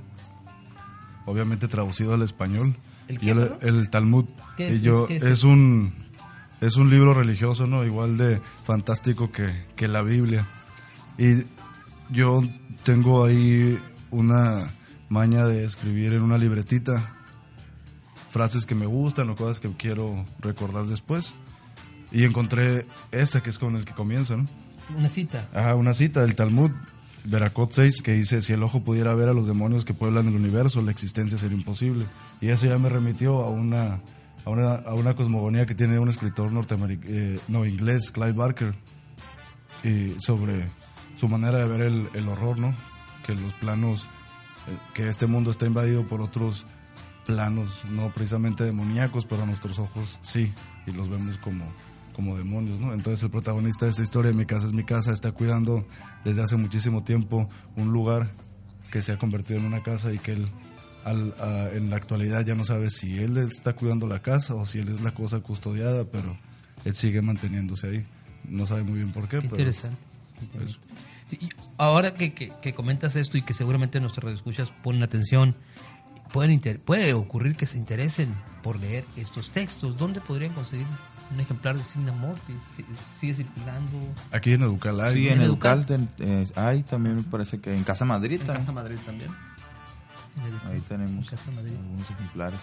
obviamente 1.25 1.67
traducido 1.67 2.13
al 2.13 2.21
español. 2.21 2.75
¿El 3.07 3.15
Y 3.15 3.19
qué, 3.19 3.25
yo 3.27 3.57
el 3.61 3.89
Talmud. 3.89 4.25
¿Qué 4.57 4.67
Y 4.67 4.71
es- 4.71 4.81
yo- 4.81 5.07
qué 5.07 5.17
es 5.17 5.23
es, 5.23 5.43
un 5.43 5.93
es 6.61 6.75
un 6.77 6.89
libro 6.89 7.13
religioso, 7.13 7.67
¿no? 7.67 7.83
Igual 7.83 8.17
de 8.17 8.39
fantástico 8.65 9.31
que, 9.31 9.65
que 9.75 9.87
la 9.87 10.01
Biblia. 10.01 10.45
Y 11.17 11.43
yo 12.09 12.41
tengo 12.85 13.25
ahí 13.25 13.77
una 14.11 14.71
maña 15.09 15.45
de 15.45 15.65
escribir 15.65 16.13
en 16.13 16.21
una 16.21 16.37
libretita 16.37 17.13
frases 18.33 18.65
que 18.65 18.73
me 18.73 18.87
gustan 18.87 19.29
o 19.29 19.35
cosas 19.35 19.59
que 19.59 19.69
quiero 19.69 20.25
recordar 20.39 20.85
después. 20.87 21.35
Y 22.11 22.25
encontré 22.25 22.87
este 23.11 23.41
que 23.41 23.51
es 23.51 23.59
con 23.59 23.75
el 23.75 23.85
que 23.85 23.93
comienza, 23.93 24.35
¿no? 24.35 24.45
Una 24.97 25.09
cita. 25.09 25.47
Ajá, 25.53 25.75
una 25.75 25.93
cita 25.93 26.21
del 26.21 26.35
Talmud, 26.35 26.71
Veracot 27.25 27.71
6, 27.71 28.01
que 28.01 28.13
dice, 28.13 28.41
si 28.41 28.53
el 28.53 28.63
ojo 28.63 28.83
pudiera 28.83 29.13
ver 29.13 29.29
a 29.29 29.33
los 29.33 29.47
demonios 29.47 29.85
que 29.85 29.93
pueblan 29.93 30.27
el 30.27 30.35
universo, 30.35 30.81
la 30.81 30.91
existencia 30.91 31.37
sería 31.37 31.57
imposible. 31.57 32.05
Y 32.41 32.49
eso 32.49 32.65
ya 32.65 32.77
me 32.79 32.89
remitió 32.89 33.41
a 33.43 33.49
una, 33.49 34.01
a 34.45 34.49
una, 34.49 34.73
a 34.73 34.95
una 34.95 35.15
cosmogonía 35.15 35.65
que 35.65 35.75
tiene 35.75 35.99
un 35.99 36.09
escritor 36.09 36.51
norteamericano, 36.51 37.39
no, 37.47 37.65
inglés, 37.65 38.11
Clive 38.11 38.33
Barker, 38.33 38.73
y 39.83 40.15
sobre 40.19 40.65
su 41.15 41.27
manera 41.27 41.59
de 41.59 41.65
ver 41.65 41.81
el, 41.81 42.09
el 42.13 42.27
horror, 42.27 42.57
¿no? 42.57 42.73
Que 43.25 43.35
los 43.35 43.53
planos, 43.53 44.07
eh, 44.67 44.77
que 44.93 45.07
este 45.07 45.27
mundo 45.27 45.51
está 45.51 45.65
invadido 45.67 46.05
por 46.05 46.21
otros 46.21 46.65
planos, 47.25 47.85
no 47.89 48.09
precisamente 48.11 48.63
demoníacos, 48.63 49.25
pero 49.25 49.43
a 49.43 49.45
nuestros 49.45 49.79
ojos 49.79 50.19
sí, 50.21 50.51
y 50.87 50.91
los 50.91 51.09
vemos 51.09 51.37
como, 51.37 51.65
como 52.15 52.37
demonios, 52.37 52.79
¿no? 52.79 52.93
Entonces 52.93 53.23
el 53.23 53.29
protagonista 53.31 53.85
de 53.85 53.91
esta 53.91 54.03
historia, 54.03 54.31
Mi 54.33 54.45
casa 54.45 54.67
es 54.67 54.73
mi 54.73 54.83
casa, 54.83 55.11
está 55.11 55.31
cuidando 55.31 55.85
desde 56.25 56.41
hace 56.43 56.55
muchísimo 56.57 57.03
tiempo 57.03 57.49
un 57.75 57.91
lugar 57.91 58.29
que 58.91 59.01
se 59.01 59.11
ha 59.11 59.17
convertido 59.17 59.59
en 59.59 59.65
una 59.65 59.81
casa 59.83 60.13
y 60.13 60.19
que 60.19 60.33
él 60.33 60.47
al- 61.05 61.33
a- 61.41 61.69
en 61.73 61.89
la 61.89 61.95
actualidad 61.97 62.45
ya 62.45 62.55
no 62.55 62.63
sabe 62.65 62.89
si 62.89 63.17
él 63.17 63.37
está 63.37 63.73
cuidando 63.73 64.07
la 64.07 64.21
casa 64.21 64.53
o 64.55 64.65
si 64.65 64.79
él 64.79 64.89
es 64.89 65.01
la 65.01 65.13
cosa 65.13 65.39
custodiada, 65.39 66.05
pero 66.05 66.37
él 66.85 66.95
sigue 66.95 67.21
manteniéndose 67.21 67.87
ahí. 67.87 68.05
No 68.47 68.65
sabe 68.65 68.83
muy 68.83 68.95
bien 68.99 69.11
por 69.11 69.23
qué, 69.23 69.39
Qué 69.39 69.49
pero 69.49 69.61
interesante. 69.69 69.97
eso. 70.63 70.77
Y 71.31 71.49
ahora 71.77 72.13
que, 72.13 72.33
que- 72.33 72.51
que 72.61 72.73
comentas 72.75 73.15
esto 73.15 73.37
y 73.37 73.41
que 73.41 73.53
seguramente 73.53 73.99
nuestros 73.99 74.23
radioescuchas 74.25 74.71
ponen 74.83 75.01
atención, 75.01 75.55
pueden 76.33 76.51
inter- 76.51 76.81
puede 76.81 77.13
ocurrir 77.13 77.55
que 77.55 77.65
se 77.65 77.77
interesen 77.77 78.35
por 78.61 78.77
leer 78.79 79.05
estos 79.15 79.51
textos. 79.51 79.97
¿Dónde 79.97 80.19
podrían 80.19 80.51
conseguir 80.53 80.85
un 81.31 81.39
ejemplar 81.39 81.77
de 81.77 81.83
Signa 81.83 82.11
Mortis? 82.11 82.55
Si- 82.75 82.85
¿Sigue 83.19 83.33
circulando? 83.35 83.91
Aquí 84.31 84.51
en 84.51 84.63
Educal 84.63 84.99
hay, 84.99 85.13
Sí, 85.13 85.29
en 85.29 85.41
Educal? 85.41 85.79
Educal 85.79 85.85
ten- 85.85 86.09
eh, 86.19 86.47
hay 86.55 86.83
también 86.83 87.15
me 87.17 87.23
parece 87.23 87.61
que 87.61 87.73
en 87.73 87.83
Casa 87.85 88.03
Madrid 88.03 88.33
En 88.41 88.47
también. 88.47 88.57
Casa 88.65 88.71
Madrid 88.73 88.97
también. 89.05 89.29
En. 89.29 90.71
Ahí 90.73 90.81
tenemos 90.81 91.25
En 91.31 91.37
Casa 91.37 91.51
Madrid. 91.51 91.73
algunos 91.79 92.09
ejemplares. 92.09 92.59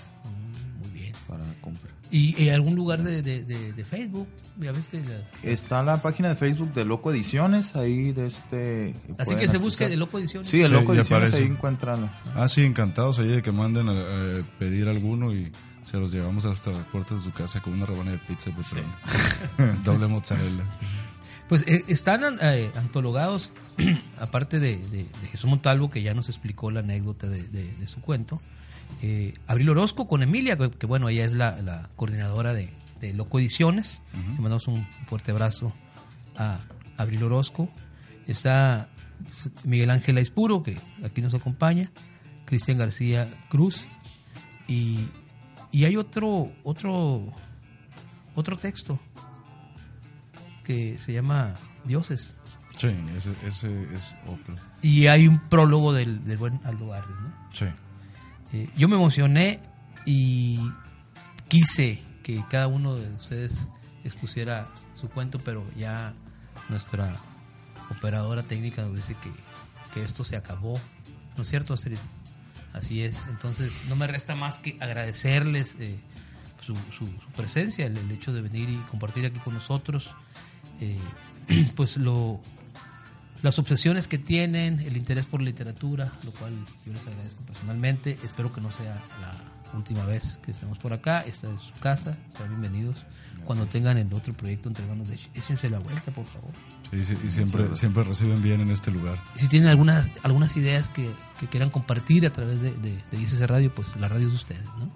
Para 1.31 1.45
compra. 1.61 1.91
¿Y 2.11 2.43
eh, 2.43 2.53
algún 2.53 2.75
lugar 2.75 3.05
de, 3.05 3.23
de- 3.23 3.45
de- 3.45 3.73
de 3.73 3.85
Facebook? 3.85 4.27
Ya 4.59 4.73
ves 4.73 4.89
que 4.89 4.99
la- 5.01 5.23
Está 5.49 5.83
la 5.85 6.03
página 6.03 6.29
de 6.31 6.35
Facebook 6.35 6.75
de 6.75 6.85
Loco 6.85 7.13
Ediciones, 7.13 7.77
ahí 7.77 8.11
de 8.11 8.27
este... 8.27 8.95
Así 9.17 9.37
que 9.37 9.47
se 9.49 9.59
busque 9.59 9.85
accesar. 9.85 9.91
de 9.91 9.97
Loco 9.97 10.19
Ediciones. 10.19 10.49
Sí, 10.49 10.61
el 10.61 10.67
Sí, 10.69 10.75
Loco 10.75 10.93
Ediciones, 10.93 11.33
ahí 11.35 11.45
encuentran. 11.45 12.11
Ah, 12.35 12.49
sí, 12.49 12.65
encantados 12.65 13.21
ahí 13.21 13.29
de 13.29 13.43
que 13.43 13.53
manden 13.53 13.89
a 13.89 13.93
eh, 13.95 14.45
pedir 14.59 14.89
alguno 14.89 15.33
y 15.33 15.53
se 15.87 15.99
los 15.99 16.11
llevamos 16.13 16.45
hasta 16.47 16.73
las 16.73 16.85
puertas 16.87 17.19
de 17.19 17.25
su 17.25 17.33
casa 17.33 17.61
con 17.63 17.75
una 17.75 17.87
rebanada 17.87 18.17
de 18.17 18.23
pizza 18.27 18.51
de 18.51 18.57
petróleo. 18.57 18.91
Doble 19.85 20.09
mozzarella. 20.09 20.65
Pues 21.49 21.65
eh, 21.69 21.85
están 21.89 22.23
eh, 22.43 22.71
antologados, 22.77 23.51
aparte 24.21 24.59
de, 24.61 24.77
de- 24.79 25.05
de 25.05 25.29
Jesús 25.31 25.49
Montalvo, 25.49 25.91
que 25.91 26.03
ya 26.03 26.13
nos 26.15 26.29
explicó 26.29 26.71
la 26.73 26.81
anécdota 26.81 27.29
de, 27.29 27.43
de- 27.45 27.73
de 27.75 27.89
su 27.89 28.01
cuento, 28.01 28.41
eh, 29.03 29.35
Abril 29.47 29.71
Orozco 29.71 30.07
con 30.07 30.23
Emilia, 30.23 30.57
que, 30.57 30.71
que, 30.71 30.87
bueno, 30.87 31.09
ella 31.09 31.25
es 31.25 31.33
la, 31.33 31.61
la 31.63 31.89
coordinadora 31.97 32.53
de, 32.55 32.73
de 33.01 33.13
Loco 33.15 33.39
Ediciones. 33.39 34.03
Le 34.13 34.41
mandamos 34.41 34.69
un 34.69 34.87
fuerte 35.07 35.31
abrazo 35.31 35.73
a 36.37 36.61
Abril 36.97 37.23
Orozco. 37.25 37.69
Está 38.27 38.89
Miguel 39.65 39.91
Ángel 39.91 40.17
Aispuro, 40.17 40.63
que 40.63 40.79
aquí 41.05 41.21
nos 41.21 41.35
acompaña, 41.35 41.91
Cristian 42.45 42.79
García 42.79 43.31
Cruz, 43.49 43.87
y, 44.69 45.01
y 45.73 45.85
hay 45.85 45.97
otro, 45.97 46.51
otro, 46.63 47.27
otro 48.35 48.57
texto 48.57 48.99
que 50.65 50.97
se 50.99 51.13
llama 51.13 51.55
Dioses. 51.85 52.37
Sí, 52.79 52.89
ese, 53.17 53.33
ese 53.47 53.83
es 53.95 54.15
otro. 54.27 54.55
Y 54.81 55.09
hay 55.09 55.29
un 55.29 55.39
prólogo 55.49 55.93
del, 55.93 56.25
del 56.25 56.39
buen 56.39 56.61
Aldo 56.65 56.87
Barrios, 56.87 57.21
¿no? 57.21 57.35
Sí. 57.53 57.67
Eh, 58.53 58.69
yo 58.77 58.89
me 58.89 58.97
emocioné 58.97 59.61
y 60.07 60.59
quise 61.49 62.03
que 62.23 62.43
cada 62.51 62.67
uno 62.67 62.97
de 62.97 63.13
ustedes 63.15 63.67
expusiera 64.05 64.69
su 64.95 65.09
cuento, 65.09 65.39
pero 65.39 65.65
ya 65.77 66.15
nuestra 66.69 67.15
operadora 67.91 68.43
técnica 68.43 68.83
nos 68.83 68.97
dice 68.97 69.17
que, 69.23 69.31
que 69.95 70.05
esto 70.05 70.25
se 70.25 70.37
acabó. 70.37 70.81
¿No 71.37 71.43
es 71.43 71.49
cierto, 71.49 71.75
Astrid? 71.75 71.99
Así 72.73 73.03
es. 73.03 73.27
Entonces, 73.29 73.87
no 73.89 73.97
me 73.97 74.07
resta 74.07 74.35
más 74.35 74.59
que 74.59 74.77
agradecerles 74.81 75.77
eh, 75.81 75.99
su, 76.65 76.75
presencia, 77.37 77.87
el, 77.87 77.97
el 77.97 78.11
hecho 78.11 78.33
de 78.33 78.43
venir 78.43 78.69
y 78.69 78.77
compartir 78.91 79.27
aquí 79.27 79.39
con 79.41 79.55
nosotros. 79.55 80.11
eh, 80.81 80.99
pues 81.77 81.97
lo, 81.97 82.41
las 83.43 83.59
obsesiones 83.59 84.09
que 84.09 84.19
tienen, 84.19 84.81
el 84.81 84.97
interés 84.97 85.27
por 85.27 85.43
literatura, 85.43 86.13
lo 86.25 86.33
cual 86.33 86.53
yo 86.87 86.93
les 86.93 87.07
agradezco 87.07 87.43
personalmente. 87.45 88.19
Espero 88.25 88.53
que 88.53 88.61
no 88.61 88.71
sea 88.71 88.95
la 89.21 89.79
última 89.79 90.05
vez 90.05 90.39
que 90.43 90.51
estemos 90.51 90.79
por 90.79 90.93
acá. 90.93 91.25
Esta 91.27 91.53
es 91.53 91.63
su 91.63 91.73
casa, 91.81 92.19
sean 92.37 92.49
bienvenidos. 92.51 93.07
Cuando 93.45 93.67
tengan 93.67 93.97
el 93.97 94.13
otro 94.13 94.35
proyecto 94.35 94.69
entre 94.69 94.87
manos, 94.87 95.09
de, 95.09 95.19
échense 95.35 95.71
la 95.71 95.79
vuelta, 95.79 96.13
por 96.13 96.27
favor. 96.27 96.51
Sí, 96.91 97.05
sí, 97.05 97.17
y 97.25 97.31
siempre, 97.31 97.75
siempre 97.75 98.03
reciben 98.03 98.43
bien 98.43 98.61
en 98.61 98.71
este 98.71 98.91
lugar. 98.91 99.19
Si 99.37 99.49
tienen 99.49 99.69
algunas 99.69 100.11
algunas 100.23 100.57
ideas 100.57 100.89
que, 100.89 101.11
que 101.39 101.47
quieran 101.47 101.71
compartir 101.71 102.27
a 102.27 102.31
través 102.31 102.61
de, 102.61 102.73
de, 102.73 102.95
de 103.11 103.17
ICC 103.21 103.47
Radio, 103.47 103.73
pues 103.73 103.97
la 103.97 104.09
radio 104.09 104.27
es 104.27 104.33
de 104.33 104.39
ustedes, 104.39 104.67
¿no? 104.79 104.91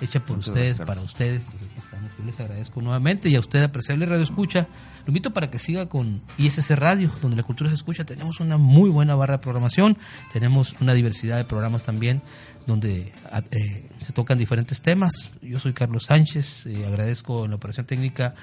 Hecha 0.00 0.20
por 0.20 0.36
Muchas 0.36 0.48
ustedes, 0.48 0.78
gracias, 0.78 0.86
para 0.86 1.00
ustedes. 1.00 1.42
Entonces. 1.52 1.89
Yo 2.20 2.26
les 2.26 2.38
agradezco 2.40 2.82
nuevamente 2.82 3.28
y 3.30 3.34
a 3.36 3.40
usted, 3.40 3.62
apreciable 3.62 4.04
Radio 4.04 4.22
Escucha, 4.22 4.68
lo 5.04 5.08
invito 5.08 5.32
para 5.32 5.50
que 5.50 5.58
siga 5.58 5.88
con 5.88 6.20
ISS 6.38 6.70
Radio, 6.78 7.10
donde 7.22 7.36
la 7.36 7.42
cultura 7.42 7.70
se 7.70 7.76
escucha. 7.76 8.04
Tenemos 8.04 8.40
una 8.40 8.58
muy 8.58 8.90
buena 8.90 9.14
barra 9.14 9.34
de 9.34 9.38
programación, 9.42 9.96
tenemos 10.32 10.74
una 10.80 10.92
diversidad 10.92 11.38
de 11.38 11.44
programas 11.44 11.84
también 11.84 12.20
donde 12.66 13.12
a- 13.32 13.38
eh, 13.50 13.88
se 14.02 14.12
tocan 14.12 14.36
diferentes 14.38 14.82
temas. 14.82 15.30
Yo 15.40 15.58
soy 15.58 15.72
Carlos 15.72 16.04
Sánchez, 16.04 16.66
eh, 16.66 16.84
agradezco 16.86 17.44
en 17.44 17.50
la 17.52 17.56
operación 17.56 17.86
técnica 17.86 18.34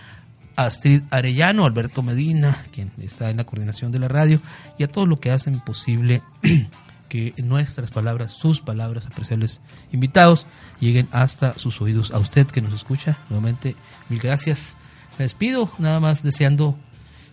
Astrid 0.55 1.03
Arellano, 1.11 1.65
Alberto 1.65 2.01
Medina, 2.01 2.57
quien 2.71 2.91
está 2.99 3.29
en 3.29 3.37
la 3.37 3.43
coordinación 3.43 3.91
de 3.91 3.99
la 3.99 4.07
radio, 4.07 4.39
y 4.79 4.83
a 4.83 4.87
todos 4.87 5.07
los 5.07 5.19
que 5.19 5.29
hacen 5.29 5.59
posible 5.59 6.23
que 7.07 7.33
nuestras 7.37 7.91
palabras, 7.91 8.33
sus 8.33 8.61
palabras, 8.61 9.07
apreciables 9.07 9.61
invitados, 9.91 10.45
lleguen 10.79 11.07
hasta 11.11 11.57
sus 11.57 11.81
oídos. 11.81 12.11
A 12.11 12.19
usted 12.19 12.47
que 12.47 12.61
nos 12.61 12.73
escucha, 12.73 13.17
nuevamente, 13.29 13.75
mil 14.09 14.19
gracias. 14.19 14.77
Me 15.17 15.23
despido, 15.25 15.71
nada 15.77 15.99
más 15.99 16.23
deseando 16.23 16.77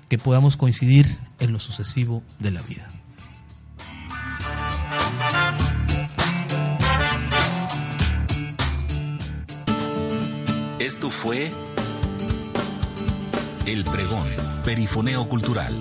que 0.08 0.18
podamos 0.18 0.56
coincidir 0.56 1.18
en 1.38 1.52
lo 1.52 1.58
sucesivo 1.58 2.22
de 2.38 2.50
la 2.50 2.62
vida. 2.62 2.88
Esto 10.78 11.10
fue 11.10 11.50
El 13.64 13.84
Pregón, 13.84 14.26
Perifoneo 14.64 15.28
Cultural. 15.30 15.74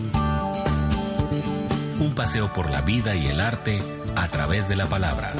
Un 2.03 2.15
paseo 2.15 2.51
por 2.51 2.69
la 2.69 2.81
vida 2.81 3.15
y 3.15 3.27
el 3.27 3.39
arte 3.39 3.81
a 4.17 4.27
través 4.27 4.67
de 4.67 4.75
la 4.75 4.87
palabra. 4.87 5.33